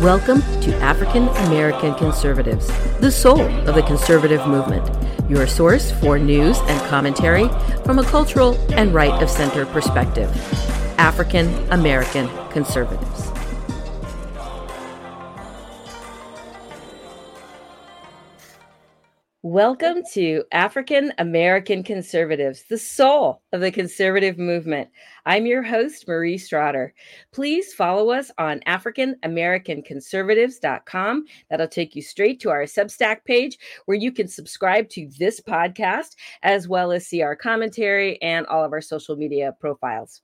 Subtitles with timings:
[0.00, 2.68] Welcome to African American Conservatives,
[3.00, 4.88] the soul of the conservative movement,
[5.28, 7.50] your source for news and commentary
[7.84, 10.30] from a cultural and right of center perspective.
[10.96, 13.39] African American Conservatives.
[19.52, 24.90] Welcome to African American Conservatives, the soul of the conservative movement.
[25.26, 26.92] I'm your host, Marie Strader.
[27.32, 31.24] Please follow us on AfricanAmericanConservatives.com.
[31.50, 36.14] That'll take you straight to our Substack page where you can subscribe to this podcast
[36.44, 40.22] as well as see our commentary and all of our social media profiles.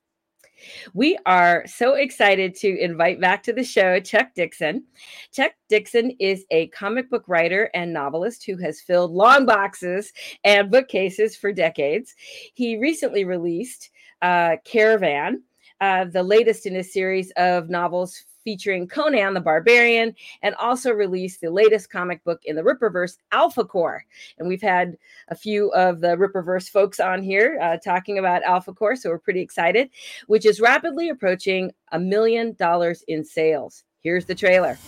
[0.94, 4.84] We are so excited to invite back to the show Chuck Dixon.
[5.32, 10.12] Chuck Dixon is a comic book writer and novelist who has filled long boxes
[10.44, 12.14] and bookcases for decades.
[12.54, 13.90] He recently released
[14.22, 15.42] uh, Caravan,
[15.80, 21.40] uh, the latest in a series of novels featuring Conan the Barbarian, and also released
[21.40, 24.02] the latest comic book in the Rippaverse, Alphacore.
[24.38, 28.96] And we've had a few of the Rippaverse folks on here uh, talking about Alphacore,
[28.96, 29.90] so we're pretty excited,
[30.28, 33.82] which is rapidly approaching a million dollars in sales.
[34.00, 34.78] Here's the trailer.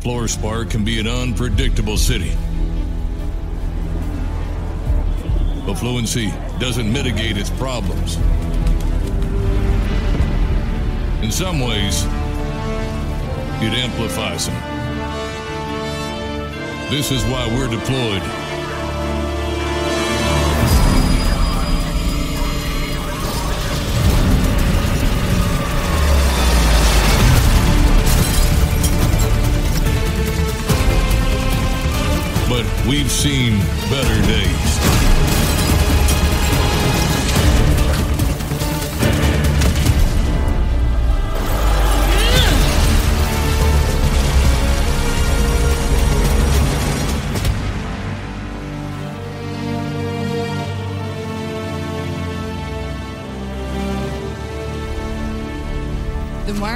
[0.00, 2.34] Floorspar can be an unpredictable city.
[5.66, 8.16] But fluency doesn't mitigate its problems.
[11.22, 12.04] In some ways,
[13.62, 14.54] it amplifies them.
[16.90, 18.22] This is why we're deployed.
[32.48, 33.58] But we've seen
[33.90, 35.45] better days.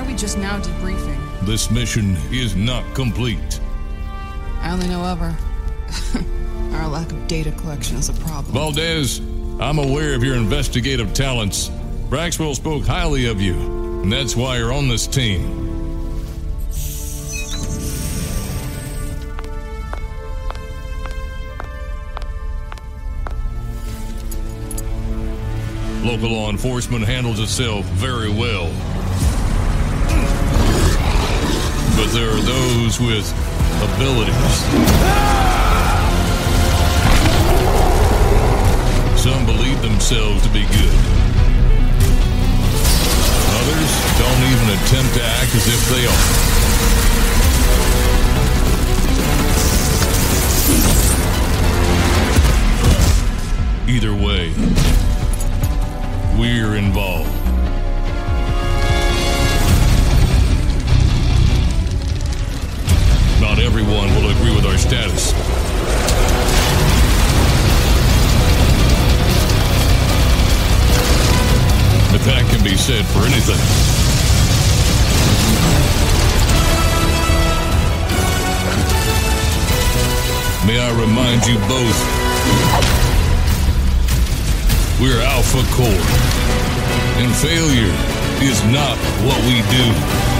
[0.00, 1.20] Why are we just now debriefing?
[1.42, 3.60] This mission is not complete.
[4.62, 5.36] I only know of her.
[6.76, 8.54] Our lack of data collection is a problem.
[8.54, 9.18] Valdez,
[9.60, 11.70] I'm aware of your investigative talents.
[12.08, 13.54] Braxwell spoke highly of you,
[14.02, 15.68] and that's why you're on this team.
[26.02, 28.72] Local law enforcement handles itself very well.
[32.00, 33.30] But there are those with
[33.82, 34.34] abilities.
[39.20, 40.94] Some believe themselves to be good.
[43.60, 46.24] Others don't even attempt to act as if they are.
[53.90, 54.54] Either way,
[56.38, 57.39] we're involved.
[73.06, 73.60] For anything.
[80.66, 81.98] May I remind you both,
[85.00, 86.06] we're Alpha Corps,
[87.20, 87.94] and failure
[88.42, 90.39] is not what we do.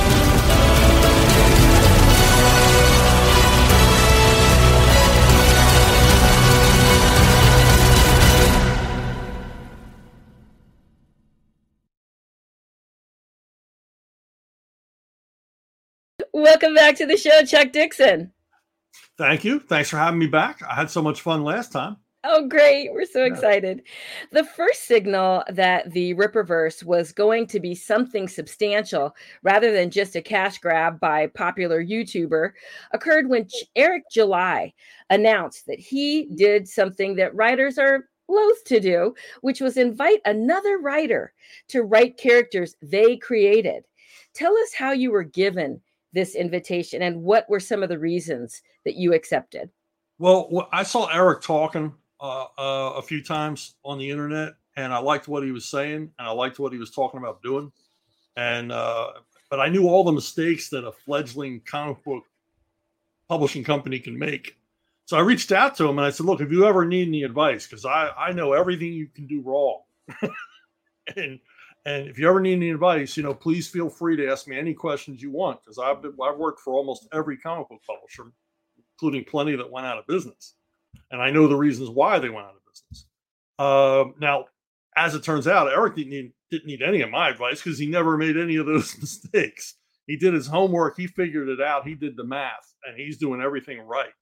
[16.40, 18.32] Welcome back to the show, Chuck Dixon.
[19.18, 19.60] Thank you.
[19.60, 20.62] Thanks for having me back.
[20.66, 21.98] I had so much fun last time.
[22.24, 22.90] Oh, great.
[22.94, 23.82] We're so excited.
[24.32, 30.16] The first signal that the Rippaverse was going to be something substantial rather than just
[30.16, 32.52] a cash grab by popular YouTuber
[32.92, 34.72] occurred when Eric July
[35.10, 40.78] announced that he did something that writers are loath to do, which was invite another
[40.78, 41.34] writer
[41.68, 43.84] to write characters they created.
[44.32, 45.82] Tell us how you were given
[46.12, 49.70] this invitation and what were some of the reasons that you accepted.
[50.18, 54.98] Well, I saw Eric talking uh, uh, a few times on the internet, and I
[54.98, 57.72] liked what he was saying, and I liked what he was talking about doing.
[58.36, 59.12] And uh,
[59.48, 62.24] but I knew all the mistakes that a fledgling comic book
[63.28, 64.56] publishing company can make.
[65.06, 67.24] So I reached out to him and I said, "Look, if you ever need any
[67.24, 69.80] advice, because I I know everything you can do wrong,
[71.16, 71.40] and
[71.86, 74.58] and if you ever need any advice, you know, please feel free to ask me
[74.58, 78.32] any questions you want because I've been, I've worked for almost every comic book publisher,
[78.94, 80.56] including plenty that went out of business,
[81.10, 83.06] and I know the reasons why they went out of business.
[83.58, 84.46] Um, now,
[84.96, 87.86] as it turns out, Eric didn't need, didn't need any of my advice because he
[87.86, 89.76] never made any of those mistakes.
[90.06, 93.40] He did his homework, he figured it out, he did the math, and he's doing
[93.40, 94.12] everything right.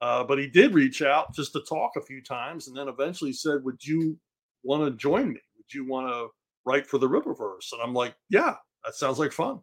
[0.00, 3.32] Uh, but he did reach out just to talk a few times, and then eventually
[3.32, 4.18] said, "Would you
[4.62, 5.40] want to join me?
[5.56, 6.28] Would you want to
[6.66, 8.54] write for the Rippaverse?" And I'm like, "Yeah,
[8.84, 9.60] that sounds like fun."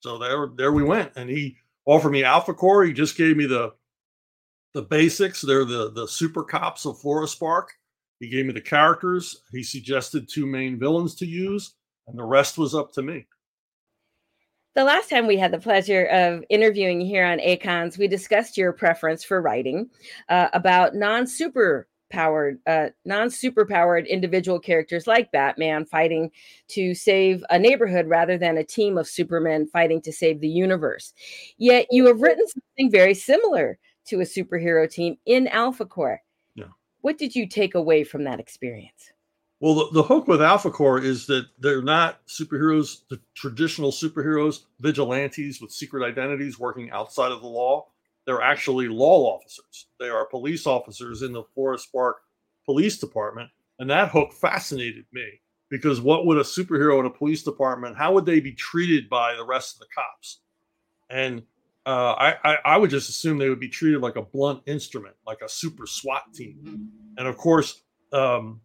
[0.00, 1.56] So there, there we went, and he
[1.86, 2.86] offered me Alphacore.
[2.86, 3.72] He just gave me the
[4.74, 5.40] the basics.
[5.40, 7.66] They're the the super cops of Fluorospark.
[8.20, 9.42] He gave me the characters.
[9.52, 11.74] He suggested two main villains to use,
[12.06, 13.26] and the rest was up to me.
[14.74, 18.72] The last time we had the pleasure of interviewing here on Acons, we discussed your
[18.72, 19.90] preference for writing
[20.28, 26.30] uh, about non-super powered, uh, non superpowered individual characters like Batman fighting
[26.68, 31.12] to save a neighborhood rather than a team of supermen fighting to save the universe.
[31.58, 36.18] Yet you have written something very similar to a superhero team in Alphacore.
[36.54, 36.66] Yeah.
[37.02, 39.12] What did you take away from that experience?
[39.60, 45.60] Well, the, the hook with Alphacore is that they're not superheroes, the traditional superheroes, vigilantes
[45.60, 47.88] with secret identities working outside of the law.
[48.28, 49.86] They're actually law officers.
[49.98, 52.18] They are police officers in the Forest Park
[52.66, 53.48] Police Department.
[53.78, 55.40] And that hook fascinated me
[55.70, 59.34] because what would a superhero in a police department, how would they be treated by
[59.34, 60.40] the rest of the cops?
[61.08, 61.42] And
[61.86, 65.14] uh, I, I, I would just assume they would be treated like a blunt instrument,
[65.26, 66.90] like a super SWAT team.
[67.16, 67.80] And of course,
[68.12, 68.60] um,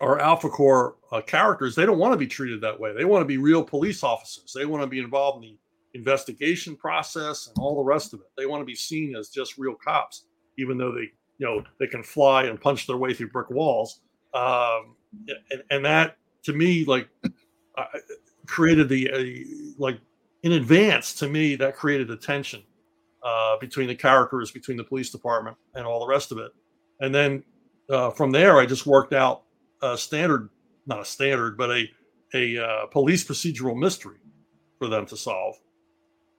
[0.00, 2.92] our Alphacore uh, characters, they don't want to be treated that way.
[2.92, 4.52] They want to be real police officers.
[4.52, 5.56] They want to be involved in the
[5.94, 8.26] investigation process and all the rest of it.
[8.36, 10.26] They want to be seen as just real cops,
[10.58, 14.00] even though they, you know, they can fly and punch their way through brick walls.
[14.34, 14.96] Um,
[15.50, 17.08] and, and, that, to me, like,
[17.76, 17.84] uh,
[18.46, 20.00] created the uh, like
[20.42, 21.14] in advance.
[21.14, 22.62] To me, that created a tension
[23.22, 26.52] uh, between the characters, between the police department, and all the rest of it.
[27.00, 27.44] And then
[27.88, 29.44] uh, from there, I just worked out
[29.82, 30.50] a standard,
[30.86, 31.90] not a standard, but a
[32.34, 34.18] a uh, police procedural mystery
[34.78, 35.56] for them to solve,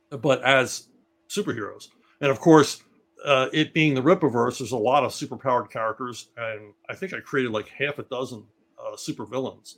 [0.10, 0.88] but as
[1.30, 1.90] superheroes.
[2.22, 2.84] And of course,
[3.24, 7.20] uh, it being the Rippaverse, there's a lot of superpowered characters, and I think I
[7.20, 8.44] created like half a dozen
[8.80, 9.76] uh, supervillains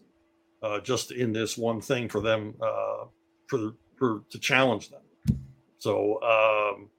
[0.62, 3.06] uh, just in this one thing for them uh,
[3.48, 5.02] for for to challenge them.
[5.80, 6.90] So um,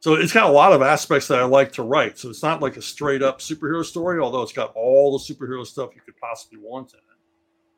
[0.00, 2.18] so it's got a lot of aspects that I like to write.
[2.18, 5.66] So it's not like a straight up superhero story, although it's got all the superhero
[5.66, 7.04] stuff you could possibly want in it.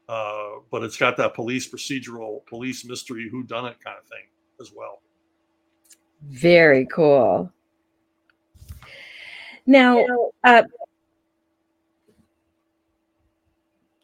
[0.08, 4.24] Uh, but it's got that police procedural, police mystery, who done it kind of thing
[4.62, 5.03] as well.
[6.23, 7.53] Very cool.
[9.67, 10.05] Now,
[10.44, 10.62] uh,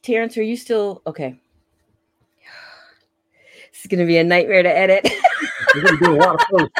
[0.02, 1.40] Terrence, are you still okay?
[3.72, 5.08] This is going to be a nightmare to edit.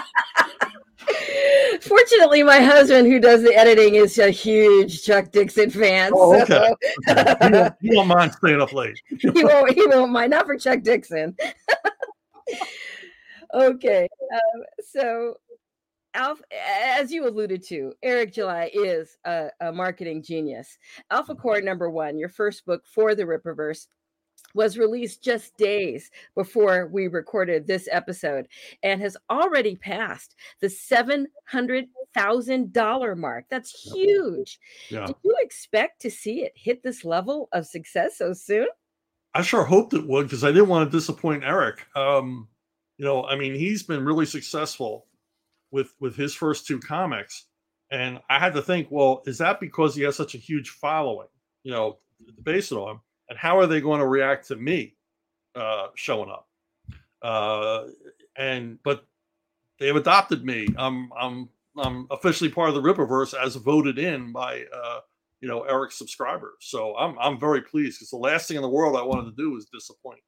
[1.82, 6.10] Fortunately, my husband, who does the editing, is a huge Chuck Dixon fan.
[6.12, 6.74] Oh, okay.
[7.06, 7.14] So.
[7.14, 9.00] he, won't, he, won't, mind staying up late.
[9.20, 9.72] he won't.
[9.72, 10.32] He won't mind.
[10.32, 11.36] Not for Chuck Dixon.
[13.54, 14.08] okay.
[14.32, 15.34] Um, so,
[16.14, 16.42] Alpha,
[16.96, 20.78] as you alluded to, Eric July is a, a marketing genius.
[21.12, 23.86] Alphacore number one, your first book for the Rippaverse,
[24.54, 28.48] was released just days before we recorded this episode
[28.82, 33.46] and has already passed the $700,000 mark.
[33.50, 34.58] That's huge.
[34.90, 35.06] Yeah.
[35.06, 38.68] Did you expect to see it hit this level of success so soon?
[39.34, 41.86] I sure hoped it would because I didn't want to disappoint Eric.
[41.94, 42.48] Um,
[42.98, 45.06] you know, I mean, he's been really successful
[45.70, 47.46] with with his first two comics,
[47.90, 51.28] and I had to think, well, is that because he has such a huge following?
[51.62, 54.94] You know, to base it on and how are they going to react to me
[55.54, 56.48] uh, showing up?
[57.22, 57.84] Uh,
[58.36, 59.04] and but
[59.78, 60.68] they've adopted me.
[60.76, 65.00] I'm I'm I'm officially part of the Rippaverse as voted in by uh,
[65.40, 66.56] you know Eric's subscribers.
[66.60, 69.42] So I'm I'm very pleased because the last thing in the world I wanted to
[69.42, 70.20] do was disappoint.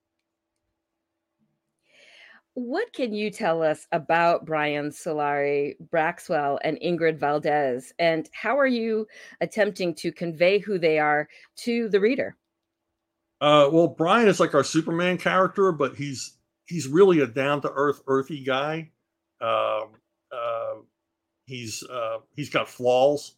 [2.63, 8.67] What can you tell us about Brian Solari, Braxwell, and Ingrid Valdez, and how are
[8.67, 9.07] you
[9.41, 11.27] attempting to convey who they are
[11.61, 12.37] to the reader?
[13.41, 16.37] Uh, well, Brian is like our Superman character, but he's
[16.67, 18.91] he's really a down to earth, earthy guy.
[19.41, 19.93] Um,
[20.31, 20.75] uh,
[21.47, 23.37] he's uh, he's got flaws.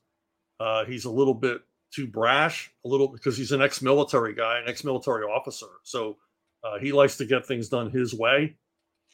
[0.59, 1.61] Uh, he's a little bit
[1.95, 5.69] too brash, a little because he's an ex-military guy, an ex-military officer.
[5.85, 6.17] So
[6.65, 8.57] uh, he likes to get things done his way,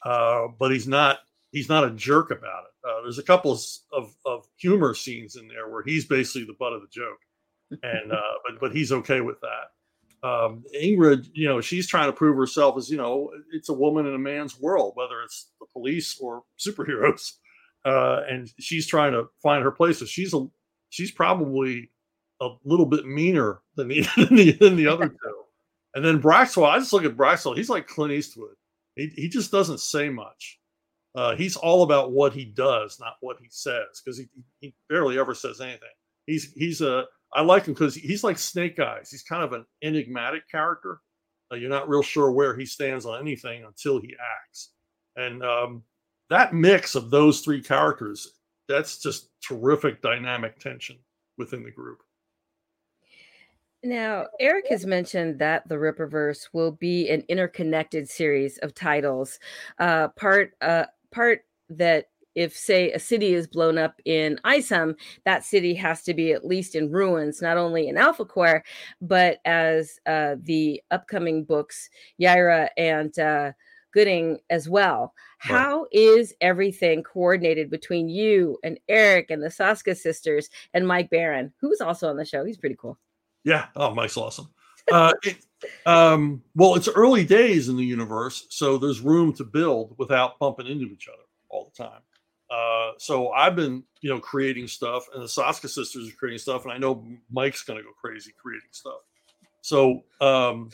[0.04, 1.18] uh, but he's not
[1.52, 2.88] he's not a jerk about it.
[2.88, 3.60] Uh, there's a couple of,
[3.92, 7.18] of, of humor scenes in there where he's basically the butt of the joke,
[7.82, 9.70] and uh, but but he's okay with that.
[10.22, 14.06] um, Ingrid, you know, she's trying to prove herself as, you know, it's a woman
[14.06, 17.34] in a man's world, whether it's the police or superheroes.
[17.84, 19.98] Uh, and she's trying to find her place.
[19.98, 20.46] So she's a,
[20.90, 21.90] she's probably
[22.40, 25.42] a little bit meaner than the, than the, than the other two.
[25.94, 27.54] And then Braxwell, I just look at Braxwell.
[27.56, 28.56] He's like Clint Eastwood.
[28.98, 30.58] He, he just doesn't say much.
[31.14, 34.26] Uh, he's all about what he does, not what he says, because he,
[34.60, 35.88] he barely ever says anything.
[36.26, 39.10] He's he's a I like him because he's like Snake Eyes.
[39.10, 41.00] He's kind of an enigmatic character.
[41.50, 44.14] Uh, you're not real sure where he stands on anything until he
[44.44, 44.72] acts.
[45.16, 45.82] And um,
[46.30, 48.34] that mix of those three characters,
[48.68, 50.96] that's just terrific dynamic tension
[51.38, 52.02] within the group.
[53.85, 59.38] Now, Eric has mentioned that the Rippaverse will be an interconnected series of titles.
[59.78, 65.44] Uh, part uh, part that if say a city is blown up in Isom, that
[65.44, 68.62] city has to be at least in ruins, not only in Alphacore,
[69.00, 71.88] but as uh, the upcoming books,
[72.20, 73.52] Yaira and uh,
[73.92, 75.14] Gooding as well.
[75.49, 75.58] Right.
[75.58, 81.52] How is everything coordinated between you and Eric and the Soska sisters and Mike Baron,
[81.61, 82.44] who's also on the show?
[82.44, 82.99] He's pretty cool.
[83.48, 83.66] Yeah.
[83.76, 84.50] Oh, Mike's awesome.
[84.92, 85.38] Uh, it,
[85.86, 90.66] um, well, it's early days in the universe, so there's room to build without bumping
[90.66, 92.02] into each other all the time.
[92.50, 96.64] Uh, so I've been, you know, creating stuff, and the Soska sisters are creating stuff,
[96.64, 99.00] and I know Mike's going to go crazy creating stuff.
[99.62, 100.68] So, um,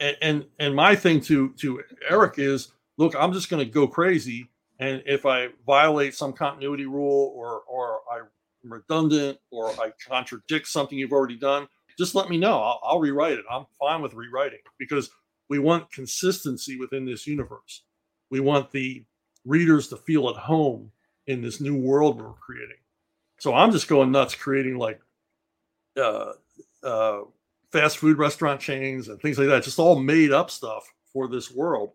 [0.00, 3.86] and, and and my thing to to Eric is, look, I'm just going to go
[3.86, 4.50] crazy,
[4.80, 8.26] and if I violate some continuity rule or or I'm
[8.64, 12.60] redundant or I contradict something you've already done, just let me know.
[12.60, 13.44] I'll, I'll rewrite it.
[13.50, 15.10] I'm fine with rewriting because
[15.48, 17.82] we want consistency within this universe.
[18.30, 19.04] We want the
[19.44, 20.90] readers to feel at home
[21.26, 22.76] in this new world we're creating.
[23.38, 25.00] So I'm just going nuts creating like
[25.96, 26.32] uh,
[26.82, 27.20] uh,
[27.72, 31.50] fast food restaurant chains and things like that, just all made up stuff for this
[31.50, 31.92] world.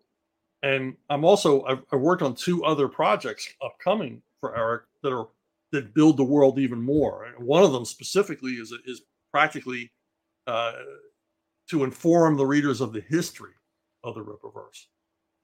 [0.62, 5.28] And I'm also I've, I worked on two other projects upcoming for Eric that are
[5.72, 7.26] that build the world even more.
[7.38, 9.02] One of them specifically is is
[9.32, 9.90] practically
[10.46, 10.72] uh,
[11.70, 13.52] to inform the readers of the history
[14.04, 14.86] of the Rippaverse.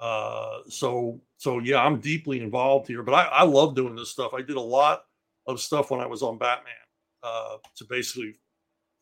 [0.00, 4.35] Uh, so so yeah, I'm deeply involved here, but I, I love doing this stuff.
[4.35, 5.02] I did a lot
[5.47, 6.75] of stuff when I was on Batman
[7.23, 8.35] uh, to basically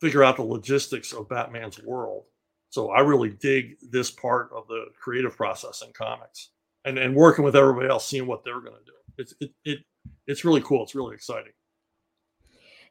[0.01, 2.25] figure out the logistics of Batman's world.
[2.71, 6.51] So I really dig this part of the creative process in comics,
[6.85, 8.93] and and working with everybody else, seeing what they're going to do.
[9.19, 9.79] It's it, it
[10.27, 10.83] it's really cool.
[10.83, 11.53] It's really exciting.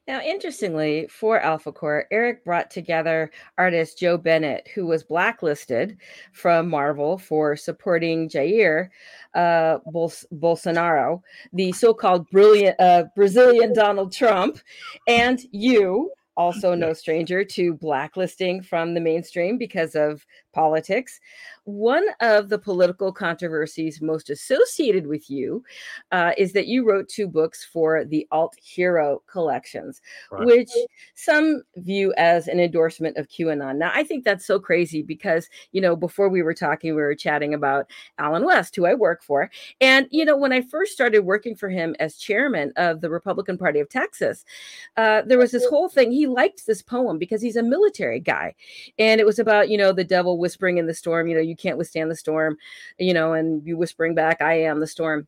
[0.08, 5.98] Now, interestingly, for Alphacore, Eric brought together artist Joe Bennett, who was blacklisted
[6.32, 8.90] from Marvel for supporting Jair
[9.34, 11.22] uh, Bolsonaro,
[11.54, 14.60] the so-called brilliant uh, Brazilian Donald Trump,
[15.08, 20.24] and you, also no stranger to blacklisting from the mainstream because of
[20.56, 21.20] politics
[21.66, 25.64] one of the political controversies most associated with you
[26.12, 30.46] uh, is that you wrote two books for the alt hero collections, right.
[30.46, 30.70] which
[31.16, 33.78] some view as an endorsement of QAnon.
[33.78, 37.16] Now, I think that's so crazy because, you know, before we were talking, we were
[37.16, 39.50] chatting about Allen West, who I work for.
[39.82, 43.58] And, you know, when I first started working for him as chairman of the Republican
[43.58, 44.46] Party of Texas,
[44.98, 46.12] uh, there was this whole thing.
[46.12, 48.54] He liked this poem because he's a military guy.
[49.00, 51.56] And it was about, you know, the devil whispering in the storm, you know, you
[51.56, 52.56] can't withstand the storm,
[53.00, 55.28] you know, and you whispering back, I am the storm.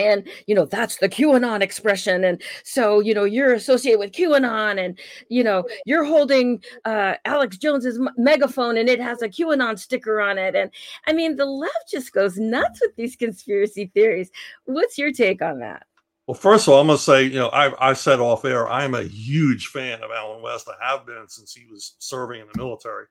[0.00, 2.24] And you know that's the qanon expression.
[2.24, 4.98] And so you know you're associated with qanon and
[5.28, 10.38] you know you're holding uh alex jones's megaphone and it has a qanon sticker on
[10.38, 10.54] it.
[10.54, 10.70] And
[11.06, 14.30] i mean the left just goes nuts with these conspiracy theories.
[14.66, 15.84] What's your take on that?
[16.28, 18.68] Well first of all i'm going to say you know i i said off air
[18.68, 20.68] i'm a huge fan of allen west.
[20.68, 23.06] I have been since he was serving in the military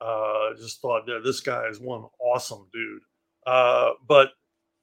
[0.00, 3.02] uh, just thought, yeah, this guy is one awesome dude.
[3.46, 4.32] Uh, but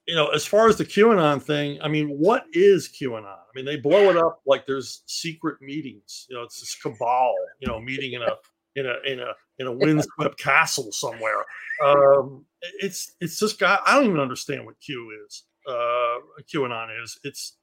[0.08, 3.26] you know, as far as the QAnon thing, I mean, what is QAnon?
[3.26, 6.28] I mean, they blow it up like there's secret meetings.
[6.30, 8.36] You know, it's this cabal, you know, meeting in a
[8.76, 11.44] in a in a in a windswept castle somewhere.
[11.84, 12.46] Um,
[12.80, 13.80] it's it's this guy.
[13.86, 15.44] I don't even understand what Q is.
[15.68, 16.20] Uh,
[16.54, 17.20] QAnon is.
[17.24, 17.58] It's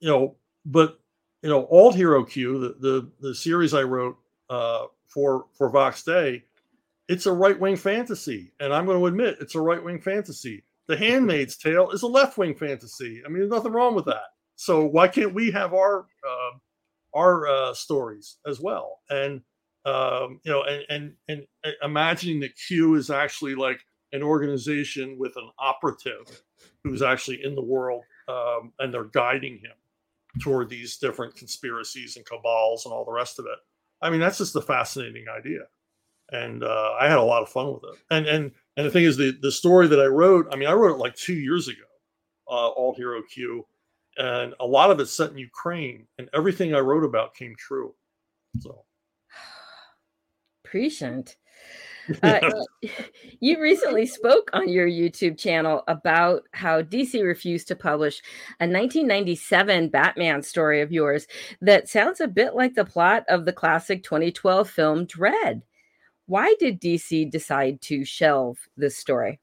[0.00, 0.36] you know,
[0.66, 0.98] but
[1.42, 4.18] you know, Alt Hero Q, the the the series I wrote
[4.50, 6.44] uh, for for Vox Day,
[7.08, 8.52] it's a right wing fantasy.
[8.60, 10.64] And I'm going to admit it's a right wing fantasy.
[10.88, 13.22] The Handmaid's Tale is a left wing fantasy.
[13.24, 14.26] I mean, there's nothing wrong with that.
[14.56, 16.58] So why can't we have our uh,
[17.14, 19.00] our uh, stories as well?
[19.10, 19.42] And
[19.84, 23.80] um, you know, and, and and imagining that Q is actually like
[24.12, 26.42] an organization with an operative
[26.84, 29.72] who's actually in the world, um, and they're guiding him
[30.40, 33.58] toward these different conspiracies and cabals and all the rest of it.
[34.00, 35.62] I mean, that's just a fascinating idea
[36.32, 38.00] and uh, I had a lot of fun with it.
[38.10, 40.72] And and and the thing is, the the story that I wrote, I mean, I
[40.72, 41.84] wrote it like two years ago,
[42.48, 43.66] uh, Alt Hero Q,
[44.16, 47.94] and a lot of it's set in Ukraine, and everything I wrote about came true.
[48.60, 48.84] So,
[50.64, 51.36] prescient.
[52.20, 52.40] Uh,
[53.40, 58.20] you recently spoke on your YouTube channel about how DC refused to publish
[58.58, 61.28] a 1997 Batman story of yours
[61.60, 65.62] that sounds a bit like the plot of the classic 2012 film Dredd.
[66.26, 69.40] Why did DC decide to shelve this story?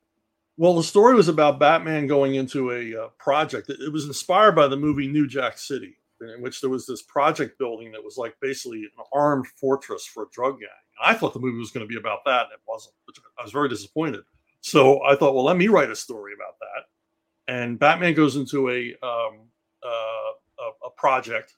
[0.58, 3.70] Well, the story was about Batman going into a uh, project.
[3.70, 7.58] It was inspired by the movie New Jack City, in which there was this project
[7.58, 10.68] building that was like basically an armed fortress for a drug gang.
[11.00, 12.94] And I thought the movie was going to be about that, and it wasn't.
[13.38, 14.22] I was very disappointed.
[14.62, 17.54] So I thought, well, let me write a story about that.
[17.54, 19.48] And Batman goes into a um,
[19.82, 21.56] uh, a, a, project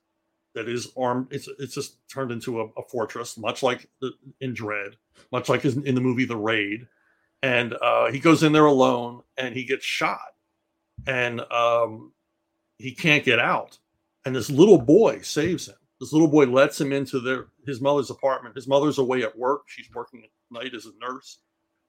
[0.54, 1.28] that is armed.
[1.32, 4.96] It's it's just turned into a, a fortress, much like the, in Dredd,
[5.32, 6.88] much like in, in the movie The Raid.
[7.44, 10.36] And uh, he goes in there alone, and he gets shot,
[11.08, 12.12] and um,
[12.78, 13.80] he can't get out.
[14.26, 18.10] And this little boy saves him this little boy lets him into their his mother's
[18.10, 18.56] apartment.
[18.56, 19.62] His mother's away at work.
[19.68, 21.38] She's working at night as a nurse,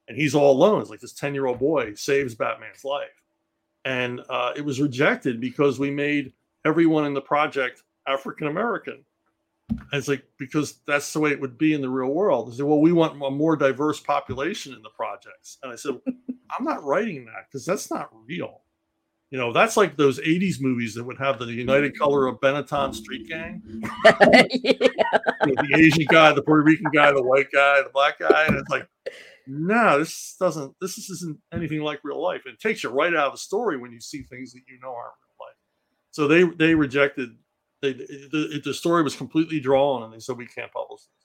[0.07, 0.83] and he's all alone.
[0.83, 3.09] It's like this ten year old boy saves Batman's life,
[3.87, 6.35] and uh, it was rejected because we made
[6.67, 9.05] everyone in the project African American.
[9.93, 12.51] I was like because that's the way it would be in the real world.
[12.51, 15.99] They said, "Well, we want a more diverse population in the projects," and I said,
[16.59, 18.63] "I'm not writing that because that's not real."
[19.33, 22.95] You know, that's like those 80s movies that would have the United Color of Benetton
[22.95, 23.63] Street Gang.
[24.05, 24.13] yeah.
[24.53, 28.45] you know, the Asian guy, the Puerto Rican guy, the white guy, the black guy.
[28.47, 28.87] And it's like,
[29.47, 32.43] no, this doesn't, this isn't anything like real life.
[32.45, 34.91] It takes you right out of the story when you see things that you know
[34.91, 35.57] aren't real life.
[36.11, 37.31] So they, they rejected,
[37.83, 41.22] they, the, the story was completely drawn and they said, we can't publish this.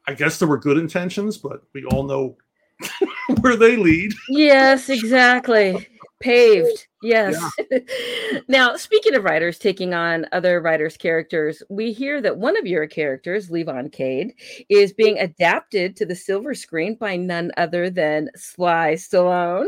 [0.07, 2.37] I guess, there were good intentions, but we all know
[3.41, 4.13] where they lead.
[4.29, 5.89] Yes, exactly.
[6.21, 6.87] Paved.
[7.03, 7.37] Yes.
[7.71, 7.79] Yeah.
[8.49, 12.87] now, speaking of writers taking on other writers' characters, we hear that one of your
[12.87, 14.33] characters, Levon Cade,
[14.71, 19.67] is being adapted to the silver screen by none other than Sly Stallone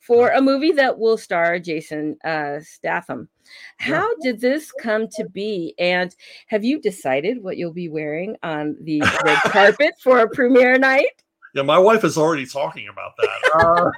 [0.00, 3.28] for a movie that will star Jason uh, Statham.
[3.78, 5.74] How did this come to be?
[5.78, 6.14] And
[6.48, 11.22] have you decided what you'll be wearing on the red carpet for a premiere night?
[11.54, 13.28] Yeah, my wife is already talking about that.
[13.58, 13.90] Uh,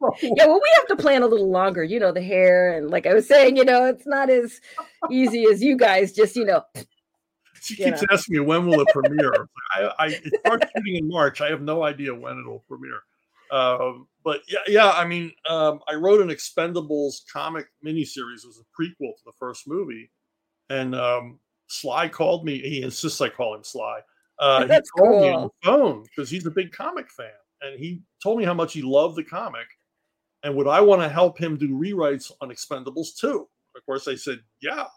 [0.22, 2.76] yeah, well, we have to plan a little longer, you know, the hair.
[2.76, 4.60] And like I was saying, you know, it's not as
[5.10, 6.62] easy as you guys just, you know.
[7.60, 8.08] She keeps know.
[8.10, 9.48] asking me when will it premiere.
[9.74, 11.40] I, I it starts shooting in March.
[11.40, 13.00] I have no idea when it'll premiere.
[13.50, 14.90] Um, but yeah, yeah.
[14.90, 18.44] I mean, um, I wrote an Expendables comic miniseries.
[18.44, 20.10] It was a prequel to the first movie,
[20.70, 22.60] and um, Sly called me.
[22.60, 24.00] He insists I call him Sly.
[24.38, 25.20] Uh, he called cool.
[25.20, 27.28] me on the phone because he's a big comic fan
[27.62, 29.66] and he told me how much he loved the comic
[30.42, 33.48] and would I want to help him do rewrites on Expendables too?
[33.76, 34.86] Of course, I said, yeah.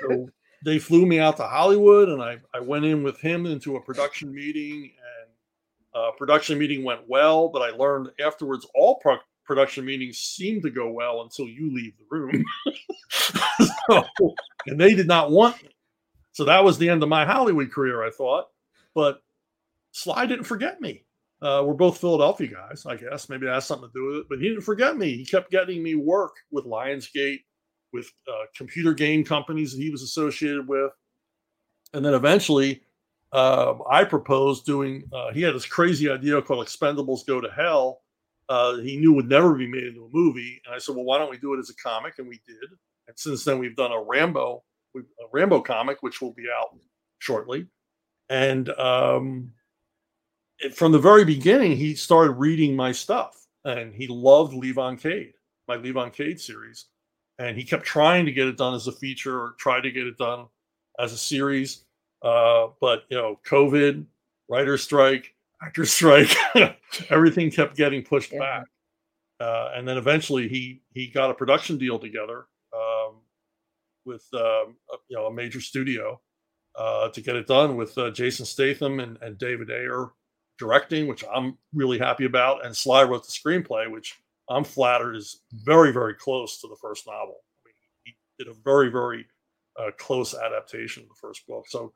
[0.00, 0.28] So
[0.64, 3.80] they flew me out to Hollywood, and I I went in with him into a
[3.80, 5.30] production meeting, and
[5.94, 7.48] uh, production meeting went well.
[7.48, 11.92] But I learned afterwards all pro- production meetings seem to go well until you leave
[11.98, 12.44] the room.
[13.88, 14.04] so,
[14.66, 15.68] and they did not want me.
[16.32, 18.46] So that was the end of my Hollywood career, I thought.
[18.92, 19.22] But
[19.92, 21.03] Sly didn't forget me.
[21.44, 23.28] Uh, we're both Philadelphia guys, I guess.
[23.28, 24.26] Maybe that has something to do with it.
[24.30, 25.14] But he didn't forget me.
[25.14, 27.44] He kept getting me work with Lionsgate,
[27.92, 30.90] with uh, computer game companies that he was associated with.
[31.92, 32.82] And then eventually,
[33.32, 38.00] uh, I proposed doing, uh, he had this crazy idea called Expendables Go to Hell.
[38.48, 40.62] Uh, he knew would never be made into a movie.
[40.64, 42.14] And I said, well, why don't we do it as a comic?
[42.18, 42.70] And we did.
[43.06, 44.64] And since then, we've done a Rambo,
[44.96, 46.78] a Rambo comic, which will be out
[47.18, 47.66] shortly.
[48.30, 49.52] And um,
[50.74, 55.34] from the very beginning, he started reading my stuff, and he loved Levon Cade,
[55.68, 56.86] my Levon Cade series,
[57.38, 60.06] and he kept trying to get it done as a feature or try to get
[60.06, 60.46] it done
[60.98, 61.84] as a series.
[62.22, 64.04] Uh, but you know, COVID,
[64.48, 66.34] writer strike, actor strike,
[67.10, 68.38] everything kept getting pushed yeah.
[68.38, 68.66] back.
[69.40, 73.16] Uh, and then eventually, he he got a production deal together um,
[74.04, 76.20] with um, a, you know a major studio
[76.78, 80.10] uh, to get it done with uh, Jason Statham and, and David Ayer
[80.58, 84.14] directing, which I'm really happy about, and Sly wrote the screenplay, which
[84.48, 87.36] I'm flattered is very, very close to the first novel.
[87.64, 89.26] I mean, he did a very, very
[89.80, 91.64] uh, close adaptation of the first book.
[91.68, 91.92] So,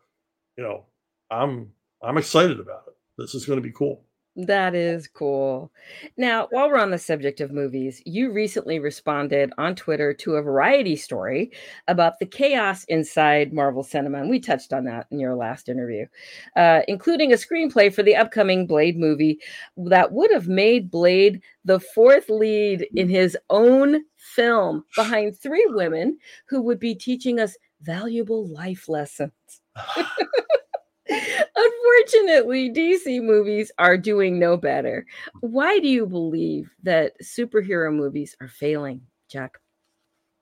[0.56, 0.86] you know,
[1.30, 1.70] I'm
[2.02, 2.94] I'm excited about it.
[3.16, 4.04] This is going to be cool.
[4.46, 5.72] That is cool.
[6.16, 10.42] Now, while we're on the subject of movies, you recently responded on Twitter to a
[10.42, 11.50] variety story
[11.88, 14.20] about the chaos inside Marvel Cinema.
[14.20, 16.06] And we touched on that in your last interview,
[16.54, 19.40] uh, including a screenplay for the upcoming Blade movie
[19.76, 26.16] that would have made Blade the fourth lead in his own film behind three women
[26.48, 29.32] who would be teaching us valuable life lessons.
[31.08, 35.06] Unfortunately, DC movies are doing no better.
[35.40, 39.58] Why do you believe that superhero movies are failing, Jack?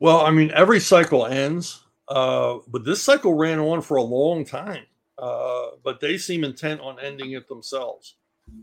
[0.01, 4.45] Well, I mean, every cycle ends, uh, but this cycle ran on for a long
[4.45, 4.85] time.
[5.19, 8.17] Uh, but they seem intent on ending it themselves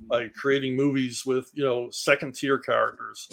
[0.08, 3.28] by creating movies with you know second tier characters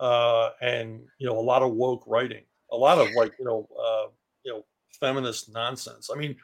[0.00, 2.42] uh, and you know a lot of woke writing,
[2.72, 4.10] a lot of like you know uh,
[4.44, 4.64] you know
[5.00, 6.10] feminist nonsense.
[6.12, 6.36] I mean,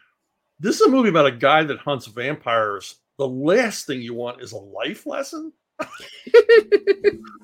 [0.65, 2.97] this is a movie about a guy that hunts vampires.
[3.19, 5.53] The last thing you want is a life lesson.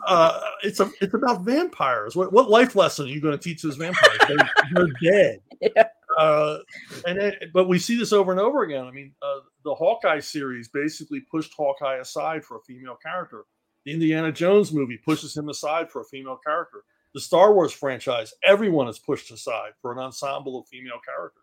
[0.07, 2.17] uh, it's a it's about vampires.
[2.17, 4.19] What what life lesson are you going to teach those vampires?
[4.27, 5.41] They're, they're dead.
[5.77, 5.89] Yeah.
[6.19, 6.61] Uh,
[7.07, 8.87] and then, but we see this over and over again.
[8.87, 13.45] I mean, uh, the Hawkeye series basically pushed Hawkeye aside for a female character.
[13.85, 16.85] The Indiana Jones movie pushes him aside for a female character.
[17.13, 21.40] The Star Wars franchise, everyone is pushed aside for an ensemble of female characters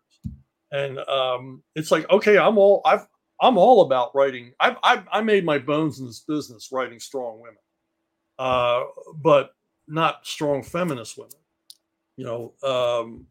[0.78, 3.08] and um, it's like okay i'm all i've
[3.42, 4.54] i'm all about writing.
[4.60, 7.58] I've, I've i made my bones in this business writing strong women.
[8.40, 8.84] Uh,
[9.16, 9.52] but
[9.88, 11.40] not strong feminist women
[12.18, 13.26] you know um,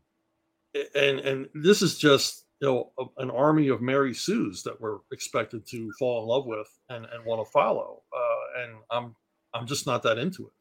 [0.94, 4.98] and and this is just you know a, an army of mary sues that we're
[5.12, 8.02] expected to fall in love with and and want to follow.
[8.12, 9.16] Uh, and i'm
[9.54, 10.52] i'm just not that into it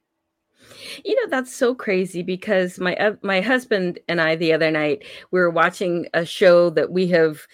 [1.04, 5.04] you know, that's so crazy because my uh, my husband and I the other night
[5.32, 7.46] we were watching a show that we have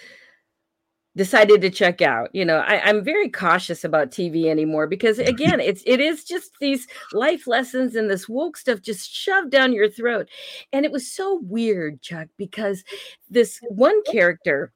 [1.15, 2.29] decided to check out.
[2.33, 6.51] You know, I, am very cautious about TV anymore because again, it's it is just
[6.59, 10.29] these life lessons and this woke stuff just shoved down your throat.
[10.71, 12.83] And it was so weird, Chuck, because
[13.29, 14.71] this one character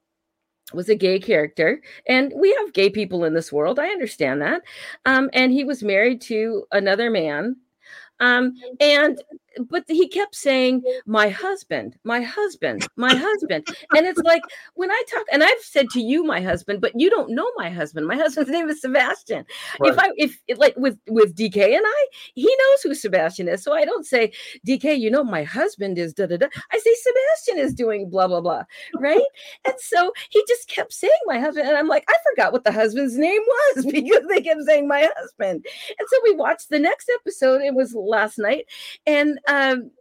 [0.73, 4.63] was a gay character and we have gay people in this world i understand that
[5.05, 7.55] um, and he was married to another man
[8.19, 9.21] um, and
[9.69, 13.67] but he kept saying, My husband, my husband, my husband.
[13.95, 14.41] And it's like
[14.75, 17.69] when I talk, and I've said to you, my husband, but you don't know my
[17.69, 18.07] husband.
[18.07, 19.45] My husband's name is Sebastian.
[19.79, 19.91] Right.
[19.91, 23.63] If I if like with with DK and I, he knows who Sebastian is.
[23.63, 24.31] So I don't say,
[24.67, 26.47] DK, you know, my husband is da da da.
[26.71, 28.63] I say Sebastian is doing blah blah blah.
[28.99, 29.21] Right.
[29.65, 31.67] and so he just kept saying my husband.
[31.67, 33.41] And I'm like, I forgot what the husband's name
[33.75, 35.65] was because they kept saying my husband.
[35.97, 37.61] And so we watched the next episode.
[37.61, 38.65] It was last night.
[39.05, 39.91] And um,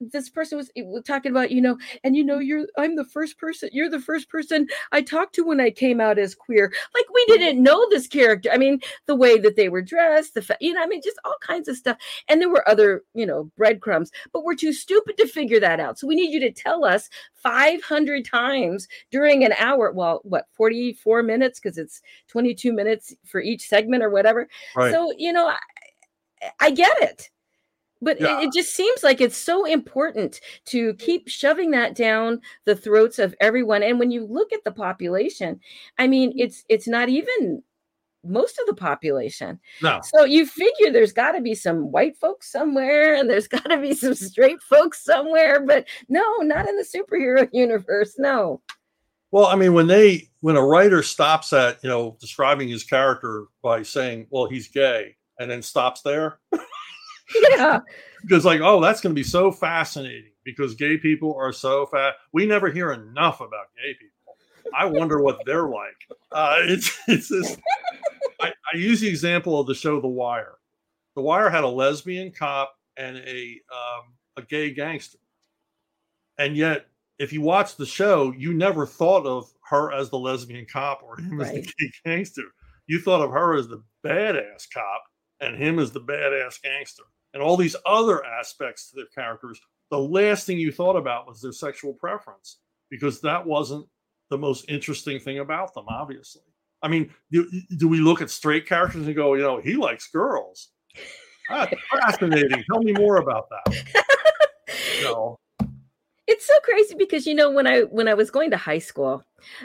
[0.00, 3.38] this person was, was talking about, you know, and you know, you're I'm the first
[3.38, 6.72] person, you're the first person I talked to when I came out as queer.
[6.94, 8.50] Like we didn't know this character.
[8.52, 11.18] I mean, the way that they were dressed, the fact, you know, I mean, just
[11.24, 11.98] all kinds of stuff.
[12.28, 15.98] And there were other, you know, breadcrumbs, but we're too stupid to figure that out.
[15.98, 19.92] So we need you to tell us 500 times during an hour.
[19.92, 24.48] Well, what 44 minutes because it's 22 minutes for each segment or whatever.
[24.74, 24.92] Right.
[24.92, 25.58] So you know, I,
[26.58, 27.30] I get it
[28.02, 28.40] but Yeah.
[28.40, 33.18] it, it just seems like it's so important to keep shoving that down the throats
[33.18, 35.60] of everyone and when you look at the population
[35.98, 36.40] i mean mm-hmm.
[36.40, 37.62] it's it's not even
[38.22, 40.00] most of the population No.
[40.02, 43.78] so you figure there's got to be some white folks somewhere and there's got to
[43.78, 48.60] be some straight folks somewhere but no not in the superhero universe no
[49.32, 53.46] Well, I mean, when they when a writer stops at you know describing his character
[53.62, 56.40] by saying, "Well, he's gay," and then stops there,
[57.50, 57.80] yeah
[58.22, 62.14] because like, oh, that's going to be so fascinating because gay people are so fat.
[62.32, 64.36] We never hear enough about gay people.
[64.76, 65.96] I wonder what they're like.
[66.32, 67.58] Uh, it's it's just.
[68.40, 70.54] I, I use the example of the show The Wire.
[71.14, 75.18] The Wire had a lesbian cop and a um, a gay gangster,
[76.38, 76.86] and yet
[77.18, 81.18] if you watch the show, you never thought of her as the lesbian cop or
[81.18, 82.44] him as the gay gangster.
[82.86, 85.04] You thought of her as the badass cop
[85.40, 89.60] and him as the badass gangster, and all these other aspects to their characters.
[89.90, 92.58] The last thing you thought about was their sexual preference
[92.90, 93.86] because that wasn't
[94.30, 96.42] the most interesting thing about them, obviously.
[96.82, 100.08] I mean, do, do we look at straight characters and go, you know, he likes
[100.08, 100.68] girls?
[101.48, 102.64] That's fascinating.
[102.70, 103.84] Tell me more about that.
[104.98, 105.40] You know,
[106.30, 109.24] it's so crazy because you know when i when i was going to high school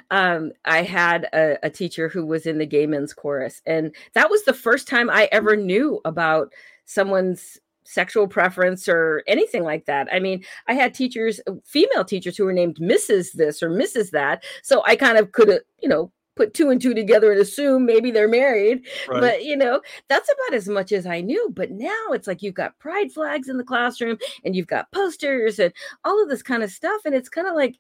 [0.10, 4.32] um i had a, a teacher who was in the gay men's chorus and that
[4.32, 6.52] was the first time i ever knew about
[6.86, 10.08] someone's sexual preference or anything like that.
[10.12, 14.12] I mean i had teachers uh, female teachers who were named mrs this or mrs
[14.12, 14.44] that.
[14.64, 18.12] So i kind of could you know put two and two together and assume maybe
[18.12, 19.22] they're married right?
[19.22, 21.52] but you know that's about as much as i knew.
[21.56, 25.60] But now it's like you've got pride flags in the classroom and you've got posters
[25.60, 25.72] and
[26.04, 27.02] all of this kind of stuff.
[27.06, 27.78] And it's kind of like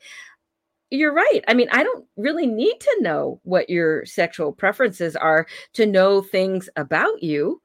[0.91, 1.41] you're right.
[1.47, 6.21] I mean i don't really need to know what your sexual preferences are to know
[6.21, 7.59] things about you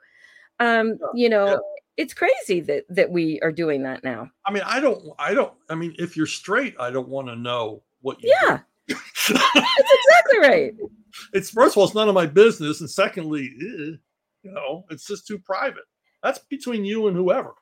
[0.61, 1.57] um you know yeah.
[1.97, 5.53] it's crazy that that we are doing that now I mean, I don't, I don't,
[5.69, 10.39] I mean, if you're straight, I don't want to know what you yeah that's exactly
[10.41, 10.75] right
[11.33, 12.81] it's first of all, it's none of my business.
[12.81, 13.97] And secondly, eh,
[14.43, 15.85] you know, it's just too private.
[16.23, 17.55] That's between you and whoever.